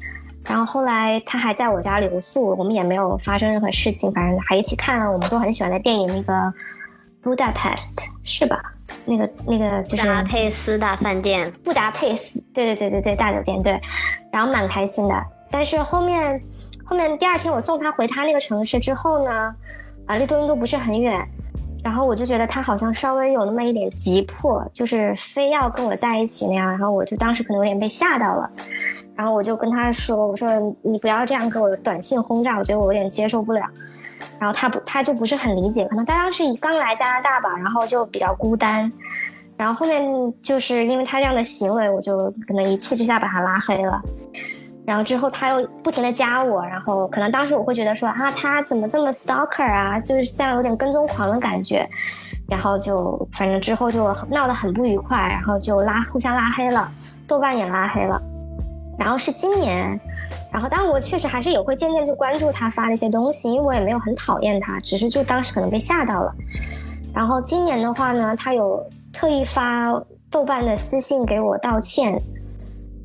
[0.45, 6.33] 然后后来他还在我家留宿，我们也没有发生任何事情，反正还一起看了我们都很喜欢的电影，那个
[7.23, 8.61] 《Budapest》是吧？
[9.05, 13.79] 那个那个就是布达佩斯大饭店，布达佩斯，对对对对对，大酒店对，
[14.31, 15.15] 然后蛮开心的。
[15.53, 16.41] 但是后面，
[16.83, 19.53] 后面第二天我送他回他那个城市之后呢，
[20.07, 21.23] 啊，离多伦多不是很远，
[21.83, 28.49] 然后我就觉得他好像稍微有那么一点急迫，就是非要跟我在一起那样，然后我就当时可能有点被吓到了，
[29.15, 30.49] 然后我就跟他说，我说
[30.81, 33.61] 你不要这样给我短信轰炸，我觉得我有点接受不了，
[34.39, 38.91] 然后他不他就不是很理解，可能他当时刚来加拿大吧，然后就比较孤单。
[39.55, 40.03] 然后后面
[40.41, 44.01] 就是因为他这样的行为，我就可能一气之下把他拉黑了。
[44.85, 51.89] 然后之后他又不停的加我，然后可能当时我会觉得说啊，他怎么这么 stalker 啊，就是像有点跟踪狂的感觉。
[52.49, 56.91] 然后就反正之后就闹得很不愉快，然后就拉互相拉黑了，
[57.25, 58.21] 豆瓣也拉黑了。
[58.99, 59.99] 然后是今年，
[60.51, 66.31] 然后但我确实还是有会渐渐去关注他发的一些东西，因为我也没有很讨厌他，只是就当时可能被吓到了。
[67.15, 69.85] 然后今年的话呢，他有特意发
[70.29, 72.21] 豆瓣的私信给我道歉。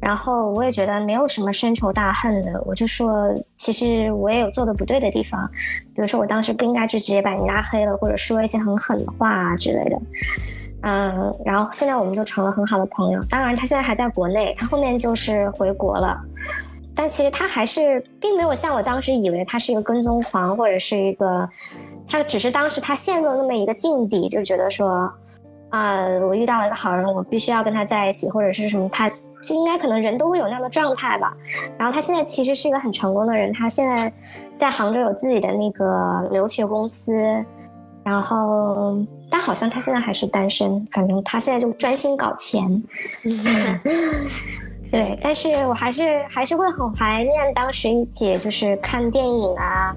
[0.01, 5.49] 然后我也觉得没有什么深仇大恨的，我就说，其实我也有做的不对的地方，
[5.94, 10.01] 比如说我当时不应该就直接把你拉黑了，或者说一些很狠的话啊之类的。
[10.82, 13.20] 嗯，然后现在我们就成了很好的朋友。
[13.28, 16.16] 当然，他现在还在国内，他后面就是回国了。
[16.94, 21.49] 但其实他还是并没有像我当时以为他是一个跟踪狂，或者是一个，
[22.09, 25.12] 他只是当时他陷入了那么一个境地，就觉得说，
[25.70, 29.11] 啊，我遇到了一个好人，我必须要跟他在一起，或者是什么他。
[29.43, 31.32] 就应该可能人都会有那样的状态吧，
[31.78, 34.12] 然后他现在其实是一个很成功的人，他现在
[34.55, 37.12] 在杭州有自己的那个留学公司，
[38.03, 38.99] 然后
[39.30, 42.82] 但好像他现在还是单身，反正他现在就专心搞钱。
[44.91, 49.95] 对，但是我还是还是会很怀念当时一起就是看电影啊，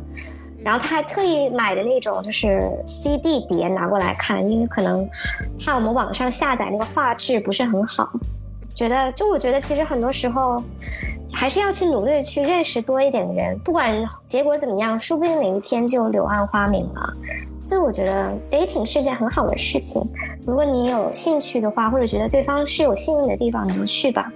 [0.64, 5.10] 然后他还特意买的那种就是 CD 碟拿过来看，因为可能
[5.64, 8.12] 怕我们网上下载那个画质不是很好。
[8.76, 10.62] 觉得，就我觉得，其实很多时候，
[11.34, 17.14] 还是要去努力去认识多一点的人，不管结果怎么样，说不定哪一天就柳暗花明了。
[17.64, 20.02] 所以我觉得 dating 是件很好的事情。
[20.46, 24.32] 如果你有兴趣的话，或者觉得对方是有吸引的地方，你就去吧。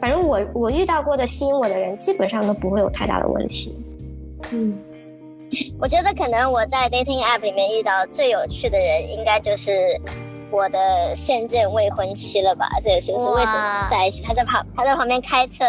[0.00, 3.74] 反正我我遇到过的吸引我的人，基本上都不会有太大的问题。
[4.50, 4.76] 嗯，
[5.78, 9.72] 我觉得可能我在 dating app 里面遇到最有趣的人，应该就是。
[10.54, 10.78] 我的
[11.16, 12.68] 现任未婚妻了吧？
[12.80, 14.22] 这也是为什么在一起？
[14.22, 15.64] 他在旁，他在旁边开车。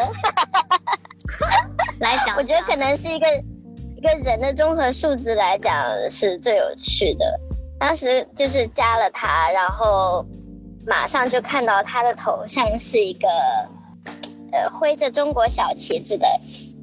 [1.99, 3.25] 来讲，我觉得可能是一个
[3.97, 5.73] 一个人的综合素质来讲
[6.07, 7.25] 是最有趣的。
[7.79, 10.23] 当时就是加了他，然后
[10.85, 13.27] 马上就看到他的头像是一个
[14.51, 16.27] 呃挥着中国小旗子的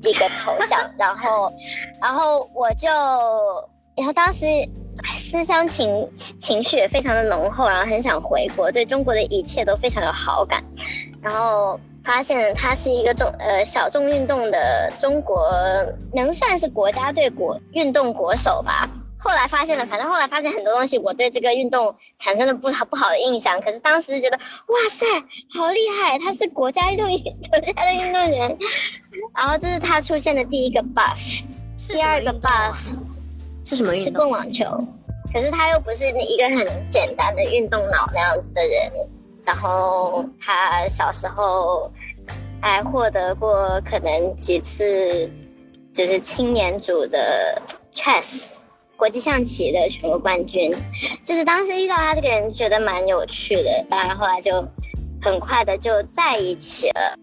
[0.03, 1.53] 一个头像，然后
[2.01, 2.89] 然后我就
[3.95, 4.45] 然后当时。
[5.17, 10.63] 思乡情情绪也非常的浓厚，然后很想回国，对中国的一切都非常有好感，
[11.21, 15.51] 然后发现他是一个重呃小众运动的中国，
[16.15, 18.89] 能算是国家队国运动国手吧。
[19.25, 23.61] 后来发现了，反正后来发现很多东西，我对这个运动产生了不好不好的印象。
[23.61, 25.07] 可是当时就觉得，哇塞，
[25.57, 27.07] 好厉害，他是国家运动
[27.51, 28.59] 国家的运动员。
[29.37, 31.43] 然后这是他出现的第一个 buff，
[31.87, 32.75] 第二个 buff。
[33.73, 34.05] 是什么运动？
[34.05, 34.67] 是蹦网球，
[35.33, 38.93] 可是他又不是一个很简单的运动脑那样子的人。
[39.47, 41.91] 然后他小时候
[42.61, 45.29] 还获得过可能几次，
[45.95, 47.61] 就是青年组的
[47.95, 48.57] chess
[48.95, 50.71] 国际象棋的全国冠军。
[51.25, 53.87] 就是当时遇到他这个人，觉得蛮有趣的。
[53.89, 54.53] 当然后来就
[55.23, 57.19] 很快的就在一起了。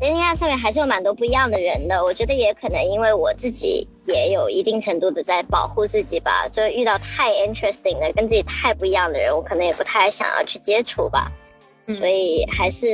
[0.00, 11.30] d a t i n 上面还是有蛮多不一样的人的，我觉得也可能因为我自己也有一定程度的在保护自己吧，就是遇到太 interesting 的、跟自己太不一样的人，我可能也不太想要去接触吧，
[11.88, 12.86] 所以还是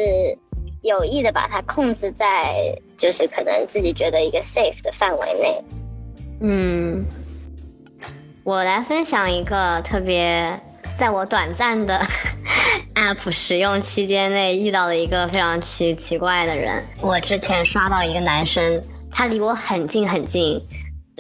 [0.82, 5.64] 有意的把它控制在就是可能自己觉得一个 safe 的范围内。
[6.40, 7.04] 嗯，
[8.44, 10.60] 我来分享一个特别。
[10.98, 11.98] 在我短暂的
[12.94, 16.84] App 使用期间内，遇到了一个非常奇奇怪的人。
[17.00, 20.60] 我之前刷到一个男生，他离我很近很近，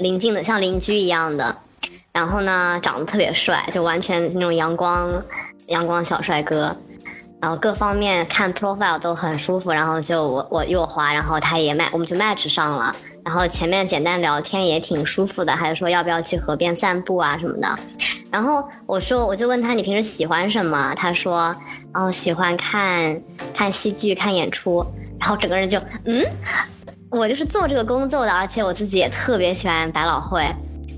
[0.00, 1.56] 邻近的像邻居一样的。
[2.12, 5.22] 然后呢，长得特别帅，就完全那种阳光
[5.68, 6.76] 阳光小帅哥。
[7.40, 9.70] 然后各方面看 profile 都很舒服。
[9.70, 12.94] 然后就我我右滑，然后他也麦我们就 match 上了。
[13.24, 17.78] 然后前面简单聊天也挺舒服的，还是说要不要去河边散步啊什么的。
[18.30, 20.92] 然后我说我就问他你平时喜欢什么？
[20.96, 21.54] 他说
[21.94, 23.20] 哦喜欢看
[23.54, 24.84] 看戏剧看演出。
[25.20, 26.24] 然后整个人就嗯，
[27.10, 30.44] 我就是做这个工作的，而且我自己也特别喜欢百老汇。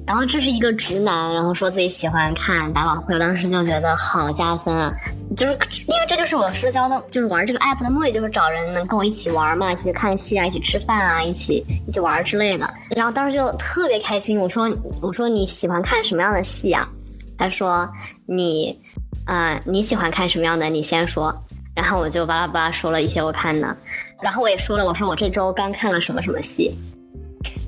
[0.05, 4.93] 然后这是一个直男，然后说自己喜欢看百老汇，我当时就觉得好加分啊！
[5.37, 5.53] 就是
[5.87, 12.69] 因为这就是我社交的，就是玩这个 app 的目的，就是找人能跟我一起玩嘛，一起看戏啊，一起吃饭啊，一起一起玩之类的。
[12.91, 14.69] 然后当时就特别开心，我说
[15.01, 16.87] 我说你喜欢看什么样的戏啊？
[17.39, 17.89] 他说
[18.27, 18.77] 你，
[19.27, 20.69] 呃你喜欢看什么样的？
[20.69, 21.33] 你先说。
[21.75, 23.77] 然后我就巴拉巴拉说了一些我看的，
[24.21, 26.71] 然后我也说了，我说我这周刚看了什么什么戏。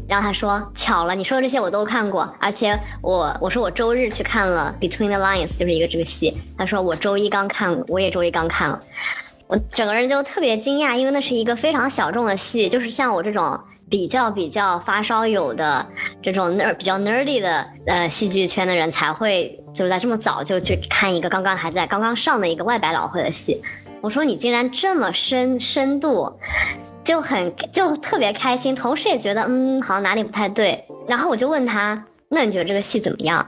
[0.07, 6.31] 然后他说巧了，你说的这些我都看过，而且我我说我周日去看了《Between the Lines》，就是一个这个戏。
[6.59, 8.79] 他说我周一刚看，我也周一刚看了。
[9.47, 15.87] 我整个人就特别惊讶，因为那是一个非常小众的戏，就是像我这种比较比较发烧友的
[16.23, 23.61] 这种 ner 比较 nerdy 的呃戏剧圈的人才会就是在这么早就去看一个刚刚还在刚刚上的一个外百老汇的戏。
[24.05, 26.33] 我说你竟然这么深深度。
[27.03, 30.83] 就很就特别开心，同时也觉得嗯，好像哪里不太对。
[31.07, 33.47] 然后我就问他，那你觉得这个戏怎么样？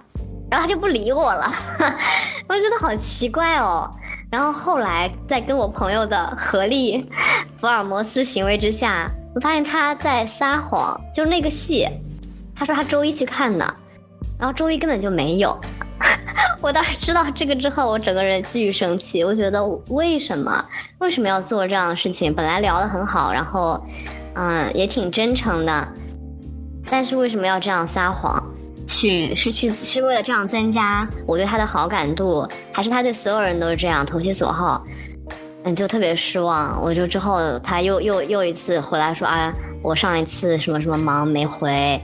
[0.50, 1.50] 然后他就不理我了，
[2.48, 3.90] 我觉得好奇怪哦。
[4.30, 7.08] 然后后来在跟我朋友的合力
[7.56, 11.88] 福尔摩斯行为之下，我发现他在撒谎，就是那个戏，
[12.54, 13.64] 他说他周一去看的，
[14.38, 15.58] 然后周一根本就没有。
[16.60, 19.24] 我当时知道这个之后，我整个人巨生气。
[19.24, 20.64] 我觉得为什么
[20.98, 22.34] 为什么要做这样的事情？
[22.34, 23.82] 本来聊得很好，然后，
[24.34, 25.88] 嗯，也挺真诚的，
[26.90, 28.42] 但是为什么要这样撒谎？
[28.86, 34.84] 去是去是为了这样增加我对他的好感度，还是他对所有人都是这样投其所好？
[35.64, 36.80] 嗯，就特别失望。
[36.80, 42.00] 我就之后他又又又一次回来说啊，我上一次什么什么忙没回。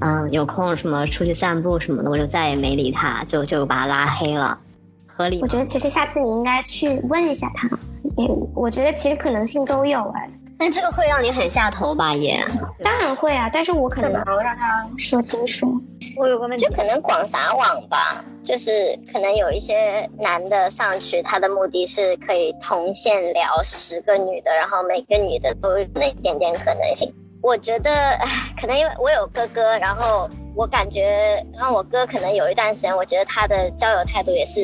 [0.00, 4.58] 嗯，有空什么出去散步什么的，我就再也没理他，就就把他拉黑了。
[5.06, 5.40] 合理。
[5.42, 7.68] 我觉得其实下次你应该去问一下他，
[8.16, 10.28] 嗯，我觉得其实可能性都有哎。
[10.56, 12.14] 但这个会让你很下头吧？
[12.14, 12.42] 也
[12.82, 15.80] 当然会啊，但是我可能没有让他说清楚。
[16.16, 18.70] 我有个问题，就可能广撒网吧，就是
[19.12, 27.12] 可能有一些男的上去，他的目的是可以同线聊十个女的，然后每个女的都有那一点点可能性。
[27.44, 28.26] 我觉得，唉
[28.58, 30.26] 可能因为我有哥哥，然后
[30.56, 34.62] 我感觉，然后我哥可能有一段时间，我觉得他的交友态度也是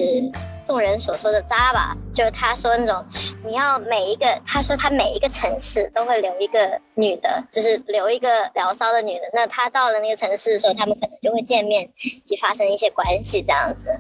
[0.64, 1.94] 众人所说的渣吧。
[2.14, 3.04] 就是他说那种，
[3.44, 9.30] 你要每一个，他说他每一个城市都会留一个女的，就是留一个聊骚的女的。
[9.34, 11.86] 那他到了那个城市的时候，他们可能就会见面
[12.24, 13.94] 及发生一些关系，这样子，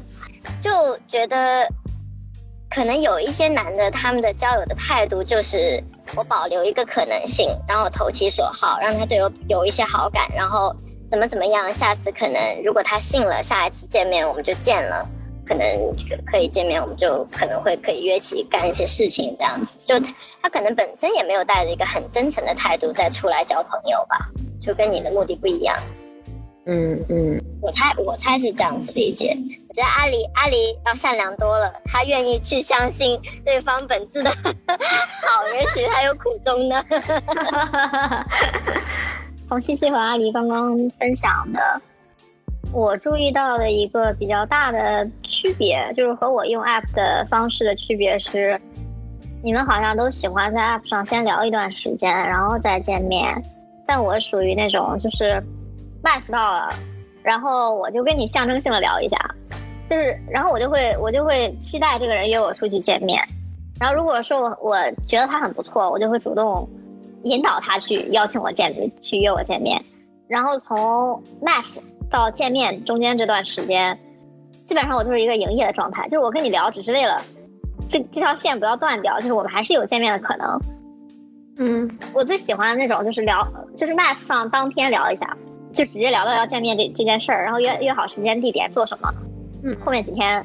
[0.62, 1.68] 就觉得
[2.70, 5.82] 可能有一些男的，他们的交友的态度就是。
[6.16, 10.74] 我保留一个可能性，然后投其所好，让他对我有一些好感，然后
[11.08, 15.08] 怎么怎么样，下次可能如果他信了，下一次见面我们就见了，
[15.46, 15.64] 可能
[16.26, 19.94] 可以见面，我们就可能会可以约起干一些事情，这样子，就
[20.42, 24.28] 他可能本身也没有带着一个很真诚的态度再出来交朋友吧，
[24.60, 25.78] 就跟你的目的不一样。
[26.72, 29.36] 嗯嗯，我猜我猜是这样子理解。
[29.68, 30.56] 我觉得阿离阿离
[30.86, 34.30] 要善良多了，他愿意去相信对方本质的
[35.26, 36.80] 好，也许他有苦衷呢。
[39.48, 41.82] 从西西和阿离刚刚分享的，
[42.72, 48.60] 我注意到的一个比较大的区别，就是和我用 app 的方式的区别是，
[49.42, 53.42] 你们好像都喜欢在 app 上先聊一段时间，然后再见面，
[53.84, 55.42] 但我属于那种就是。
[56.02, 56.72] Match 到了，
[57.22, 59.18] 然后我就跟你象征性的聊一下，
[59.88, 63.22] 就是，然后我就会我就会期待这个人约我出去见面，
[63.80, 64.76] 然后如果说我我
[65.06, 66.68] 觉得他很不错，我就会主动
[67.24, 69.82] 引导他去邀请我见去约我见面，
[70.28, 73.98] 然后从 match 到见面中间这段时间，
[74.64, 77.20] 基本上我就是一个营业的状态，就是我跟你聊只是为了
[77.88, 80.60] 这这条线不要断掉，就是我们还是有见面的可能。
[81.58, 83.46] 嗯，我最喜欢的那种就是聊，
[83.76, 85.36] 就是 match 上当天聊一下。
[85.72, 89.12] 就直接聊到要见面这这件事儿，然后约约好时间地点做什么，
[89.62, 90.42] 嗯，后面几天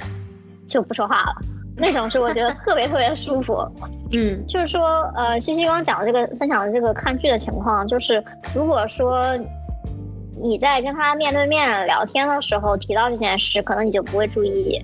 [0.67, 1.35] 就不说话了，
[1.75, 3.65] 那种是我觉得特别特别舒服，
[4.13, 8.23] 嗯，就是说，呃，西西刚讲的这个分享的这个看剧的情况，就是
[8.53, 9.25] 如果说
[10.41, 14.79] 你在跟他面对面聊天的时候提到这件事，可能你就不会注意，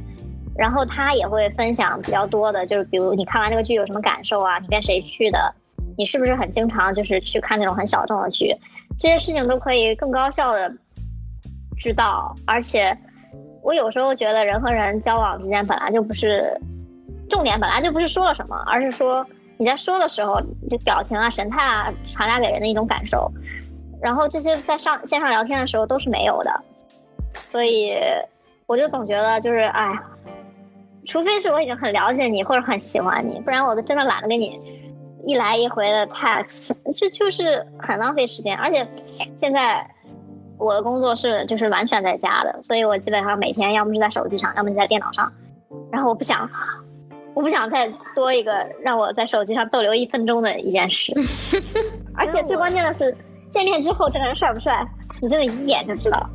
[0.58, 5.54] 然后他也会分享比较多的，就是比如你看完这个剧有什么感受啊，你跟谁去的，
[5.98, 8.56] 你是不是很经常就是去看那种很小众的剧。
[9.02, 10.72] 这些事情都可以更高效的
[11.76, 12.96] 知道，而且
[13.64, 16.56] 我有时候觉得人和人交往之间本来就不是
[17.28, 19.26] 重点，本来就不是说了什么，而是说
[19.58, 20.40] 你在说的时候，
[20.70, 23.28] 就表情啊、神态啊传达给人的一种感受。
[24.00, 26.64] 然后这些在上线上聊天的时候都是没有的，
[27.34, 27.96] 所以
[28.68, 29.92] 我就总觉得就是哎，
[31.08, 34.80] 除非是我已经很了解你或者很喜欢你，不然我都真的懒得跟你。
[35.26, 38.58] 一来一回的 text，这就是很浪费时间。
[38.58, 38.88] 而且
[39.38, 39.90] 现在
[40.58, 45.32] 我的工作是就是完全在家的，所以我基本上每天要么是在手机上，要么就在电脑上。
[45.92, 46.50] 然后我不想，
[47.34, 51.14] 我不想再多一个让我在手机上逗留一分钟的一件事。
[52.16, 53.16] 而且最关键的是，
[53.50, 54.86] 见面之后这个人帅不帅，
[55.22, 56.30] 你真的一眼就知道。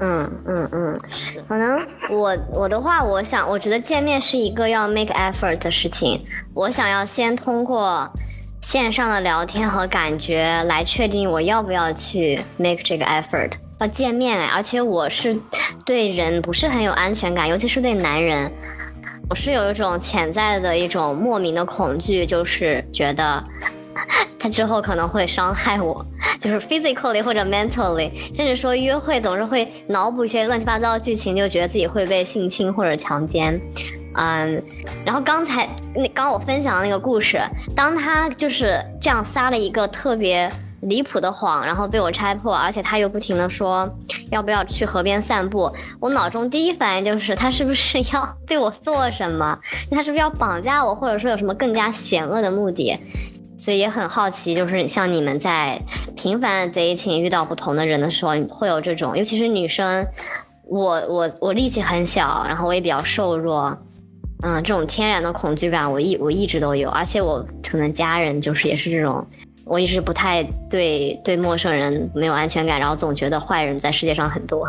[0.00, 0.30] 嗯。
[0.46, 1.00] 嗯嗯，
[1.48, 6.24] 可能我我的话，我想，我觉得见面是一个要 make effort 的事情。
[6.52, 8.10] 我想要先通过
[8.62, 15.36] 线上的聊天和感觉来确定我要不要去 make 这个 effort 要见面哎，而且我是
[15.84, 18.50] 对人不是很有安全感，尤其是对男人，
[19.28, 23.42] 我是有一种潜在的一种莫名的恐惧，就是觉得
[24.38, 26.04] 他之后可能会伤害我，
[26.40, 33.60] 就是 physically 或者 mentally，甚至说约会总是会脑补一些乱七八糟的剧情，就觉得自己会被性侵或者强奸。
[34.16, 34.62] 嗯，
[35.04, 37.40] 然后刚才那刚我分享的那个故事，
[37.74, 40.48] 当他就是这样撒了一个特别
[40.82, 43.92] 离谱的谎，然后被我拆破，而且他又不停的说
[44.30, 45.68] 要不要去河边散步，
[45.98, 49.58] 我脑中第一反应就是他是不是要对我做什么？
[49.90, 52.96] 他是不是要绑架我，或者说有什么更加险恶的目的？
[53.64, 55.80] 所以也很好奇，就是像你们在
[56.14, 60.06] 频繁的 dating 遇到不同的人的时候，会有这种，尤其是女生，
[60.66, 63.74] 我我我力气很小，然后我也比较瘦弱。
[64.42, 69.26] 嗯，这种天然的恐惧感，我一我一直都有，而且我可能家人就是也是这种，
[69.64, 74.68] 我一直不太对对陌生人没有安全感，然后总觉得坏人在世界上很多。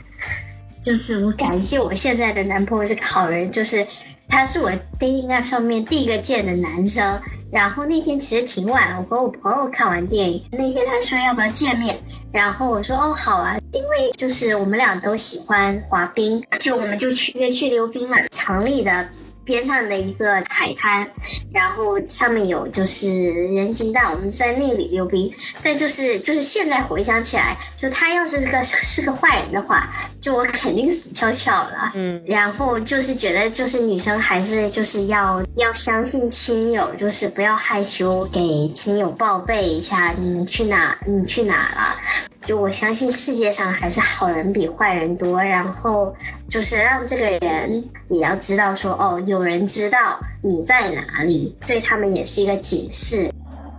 [0.80, 3.86] 就是我感谢我现在的男朋友是个好人，就是
[4.28, 7.20] 他是我 dating app 上面第一个见的男生。
[7.52, 11.96] 然后那天其实挺晚了，我和我朋友看完电影，那天他说要不要见面，
[12.32, 19.08] 然后我说哦好啊，因为就是我们俩都喜欢滑冰，就我们就去约去溜冰嘛，厂里的。
[19.44, 21.06] 边上的一个海滩，
[21.52, 25.32] 然后上面有就是人行道，我们在那里溜冰。
[25.62, 29.88] 但就是就是现在回想起来，就他要是个是个坏人的话，
[30.20, 31.92] 就我肯定死翘翘了。
[31.94, 41.96] 嗯，然后就是觉得就是女生还是就是要要相信亲友，就是不要害羞，给亲友报备一下你去哪你去哪了。
[42.44, 46.14] 就我相信世界上还是好人比坏人多，然后
[46.48, 53.30] 就是让这个人也要知道说哦，有人知道你在哪里，对他们也是一个警示。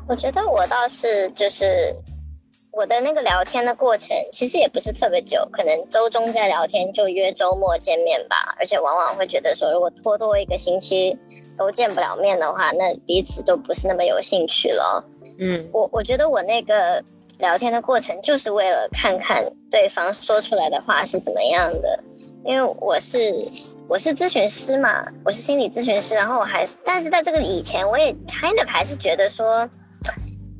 [0.08, 1.94] 我觉得我倒是就是
[2.72, 11.16] 我的那个聊天的过程，其实也不是特别久，可能周中在聊天就约周末见面吧，而且往往会觉得说，如果拖多一个星期
[11.56, 15.04] 都见不了面的话，那彼此都不是那么有兴趣了。
[15.38, 17.04] 嗯，我我觉得我那个。
[17.40, 22.00] 聊天的过程就是为了看看对方说出来的话是怎么样的，
[22.46, 23.46] 因为我是
[23.90, 29.70] 我是咨询师嘛，我是心理咨询师，然后我还是，但是在这个以前，我也 kind of 还是觉得说，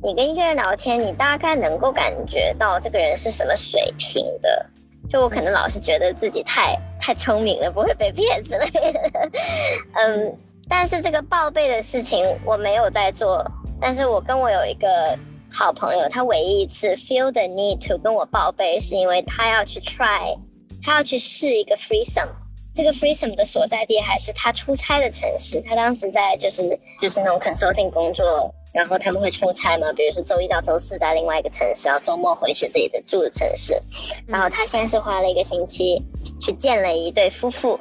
[0.02, 4.66] 你跟一个人聊天，你大概能够感觉到这个人是什么水平的，
[5.08, 9.30] 就我可能老是觉得自己太太聪明了，不会被骗之类的，
[9.96, 10.36] 嗯，
[10.68, 13.42] 但是这个报备的事情我没有在做，
[13.80, 15.18] 但是我跟我有一个。
[15.58, 20.38] 好朋友，他唯一一次 feel the need to 跟我报备，是因为他要去 try，
[20.82, 22.28] 他要去试一个 free some，
[22.74, 25.58] 这个 free some 的所在地还是他出差的城市。
[25.62, 33.80] 他当时在就是就是那种 consulting 工作，然后他们会出差嘛，比如说周一到周四在另外一个城市，然后周末回去自己的住的城市。
[34.26, 36.02] 然后他先是花了一个星期
[36.38, 37.80] 去见了一对夫妇。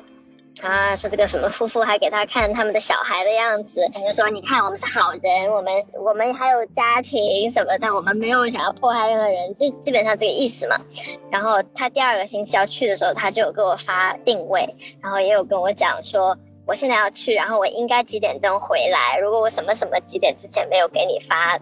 [0.61, 10.80] 啊，说这个什么夫妇还给他看他们的小孩的样子，他就说：“你看，我们是好人，我们我们还有家庭什么的，我们没有想要迫害任何人，就基本上这个意思嘛。”
[11.30, 14.65] 然后他第二个星期要去的时候，他就有给我发定位，
[15.02, 19.18] 然后也有跟我讲说：“我现在要去，然后我应该几点钟回来？
[19.19, 21.60] 如果我什么什么几点之前没有给你发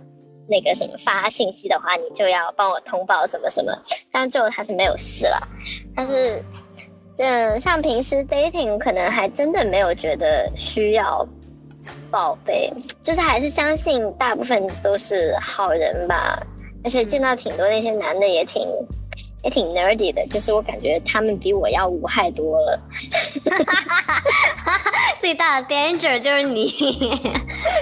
[0.47, 3.73] 那个什么发信息的话，你就要帮我通报什么什么。”
[4.13, 5.47] 但最后他是没有事了，
[5.95, 6.41] 但是。
[7.15, 11.27] 这像平时 dating 可能还真的没有觉得需要
[12.09, 12.73] 报备，
[13.03, 16.41] 就是还是相信大部分都是好人吧。
[16.83, 18.67] 而且见到挺多那些男的也挺
[19.43, 22.79] 也挺 nerdy 的，就是我感觉他们比我要无害多了。
[25.21, 26.67] 最大的 danger 就是你，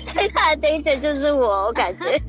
[0.05, 2.21] 最大的 danger 就是我，我感觉。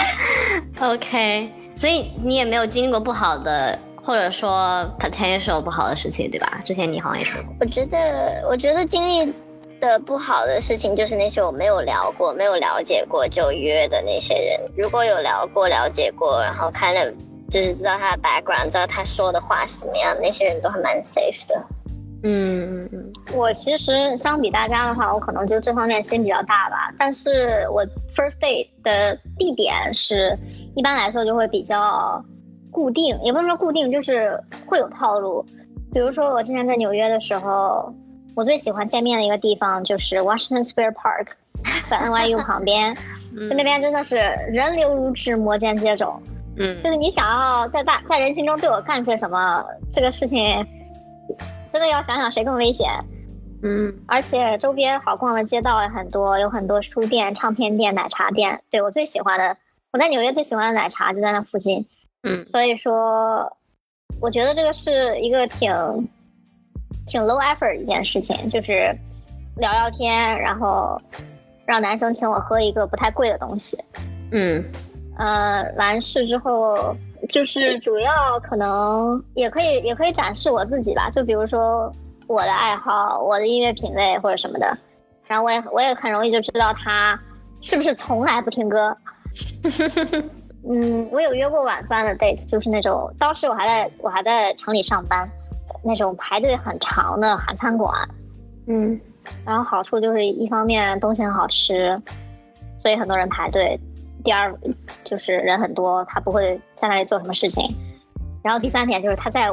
[0.80, 3.78] OK，所以你也没有经历过不好的。
[4.04, 6.60] 或者说 potential 不好的事情，对吧？
[6.62, 7.54] 之前你好像也说过。
[7.60, 9.32] 我觉得，我觉得经历
[9.80, 14.60] 的不好的事情，就是那些我没有聊过、没有了解过就约的那些人。
[14.76, 17.10] 如果有聊过、了解过，然后看了，
[17.48, 21.64] 就是知道他的 background，知道他说的话是什么样，那些人都还蛮 safe 的。
[22.24, 23.12] 嗯嗯嗯。
[23.32, 26.92] 我其实相比大家的话，我可能就这方面心比较大吧。
[26.98, 27.82] 但是我
[28.14, 30.38] first date 的地点是
[30.74, 32.22] 一般来说就会比较。
[32.74, 34.36] 固定也不能说固定，就是
[34.66, 35.46] 会有套路。
[35.92, 37.94] 比如说我之前在纽约的时候，
[38.34, 41.28] 我最喜欢见面的一个地方就是 Washington Square Park，
[41.88, 42.92] 在 NYU 旁边，
[43.32, 44.16] 就那边真的是
[44.50, 46.18] 人流如织，摩肩接踵。
[46.56, 50.66] 嗯，就是你想要在大在人群中对我干些什么，这个事情
[51.72, 52.90] 真的要想想谁更危险。
[53.62, 58.60] 嗯，而且周边好逛的街道也很多，有很多书店、唱片店、奶茶店。
[58.68, 59.56] 对我最喜欢的，
[59.92, 61.86] 我在纽约最喜欢的奶茶就在那附近。
[62.24, 63.50] 嗯，所以说，
[64.20, 65.70] 我觉得这个是一个挺
[67.06, 68.92] 挺 low effort 一件事情，就是
[69.56, 71.00] 聊聊天，然后
[71.64, 73.78] 让男生请我喝一个不太贵的东西。
[74.32, 74.64] 嗯，
[75.16, 76.96] 呃，完事之后，
[77.28, 81.92] 就是主要可能也可以也可以展示我自己吧，就比如说。
[82.26, 84.66] 我的爱好，我的音乐品味或者什么的，
[85.26, 87.20] 然后我也我也很容易就知道他
[87.60, 88.96] 是不是从来不听歌。
[90.68, 95.28] 嗯，我有约过晚饭的 date，就是那种当时我还在我还在城里上班，
[95.82, 97.92] 那种排队很长的韩餐馆。
[98.66, 98.98] 嗯，
[99.44, 102.00] 然后好处就是一方面东西很好吃，
[102.78, 103.78] 所以很多人排队；
[104.22, 104.54] 第二
[105.04, 107.68] 就是人很多，他不会在那里做什么事情。
[108.42, 109.48] 然后第三点就是他在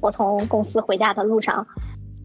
[0.00, 1.66] 我从公司回家的路上。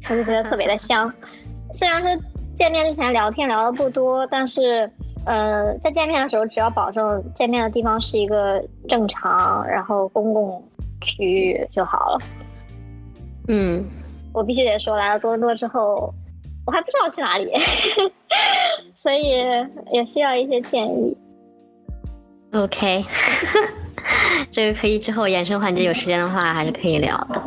[0.10, 1.12] 我就觉得特别的香，
[1.74, 2.24] 虽然说
[2.56, 4.90] 见面之前聊天聊的不多，但是，
[5.28, 10.64] 呃，在见面的时候，只要保证见面的地方是一个正常，然后公共
[11.02, 12.20] 区域就好了。
[13.50, 13.84] 嗯，
[14.34, 16.14] 我必须得说，来了多伦多之后，
[16.66, 17.52] 我还不知道去哪里，
[18.96, 19.24] 所以
[19.92, 21.18] 也需要一些建议。
[22.54, 23.04] OK。
[24.52, 27.42] 这个可以之后延伸环节有时间的话还是可以聊的。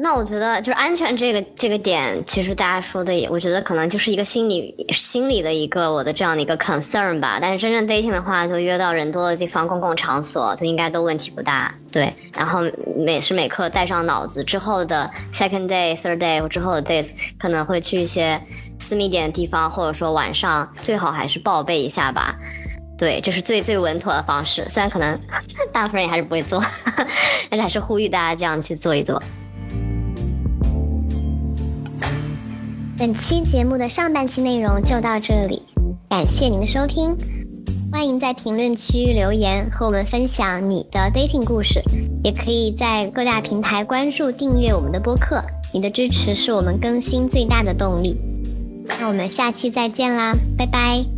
[0.00, 7.38] 那我觉得就是安全这个这个点，其实大家说的也，我觉得可能就是一个心理心理的一个我的这样的一个 concern 吧。
[7.40, 11.74] 但是真正 dating 的话，就约到人多的地方、公共场所，就应该都问题不大。
[11.90, 12.60] 对，然后
[12.96, 18.40] 每时每刻带上脑子，之后的 second day、third day 或之后的 days 可能会去一些
[18.78, 22.36] 私密点的地方，或者说晚上最好还是报备一下吧。
[22.98, 24.66] 对，这是最最稳妥的方式。
[24.68, 25.18] 虽然可能
[25.72, 26.60] 大部分人也还是不会做，
[27.48, 29.22] 但是还是呼吁大家这样去做一做。
[32.98, 35.62] 本期节目的上半期内容就到这里，
[36.10, 37.16] 感谢您的收听。
[37.92, 41.80] 欢迎在评论区留言和我们分享你的 dating 故事，
[42.24, 45.42] 也可以在各大平台关注订阅我们的播客。
[45.72, 48.16] 你的支持是我们更新最大的动力。
[48.98, 51.17] 那我们下期再见啦，拜拜。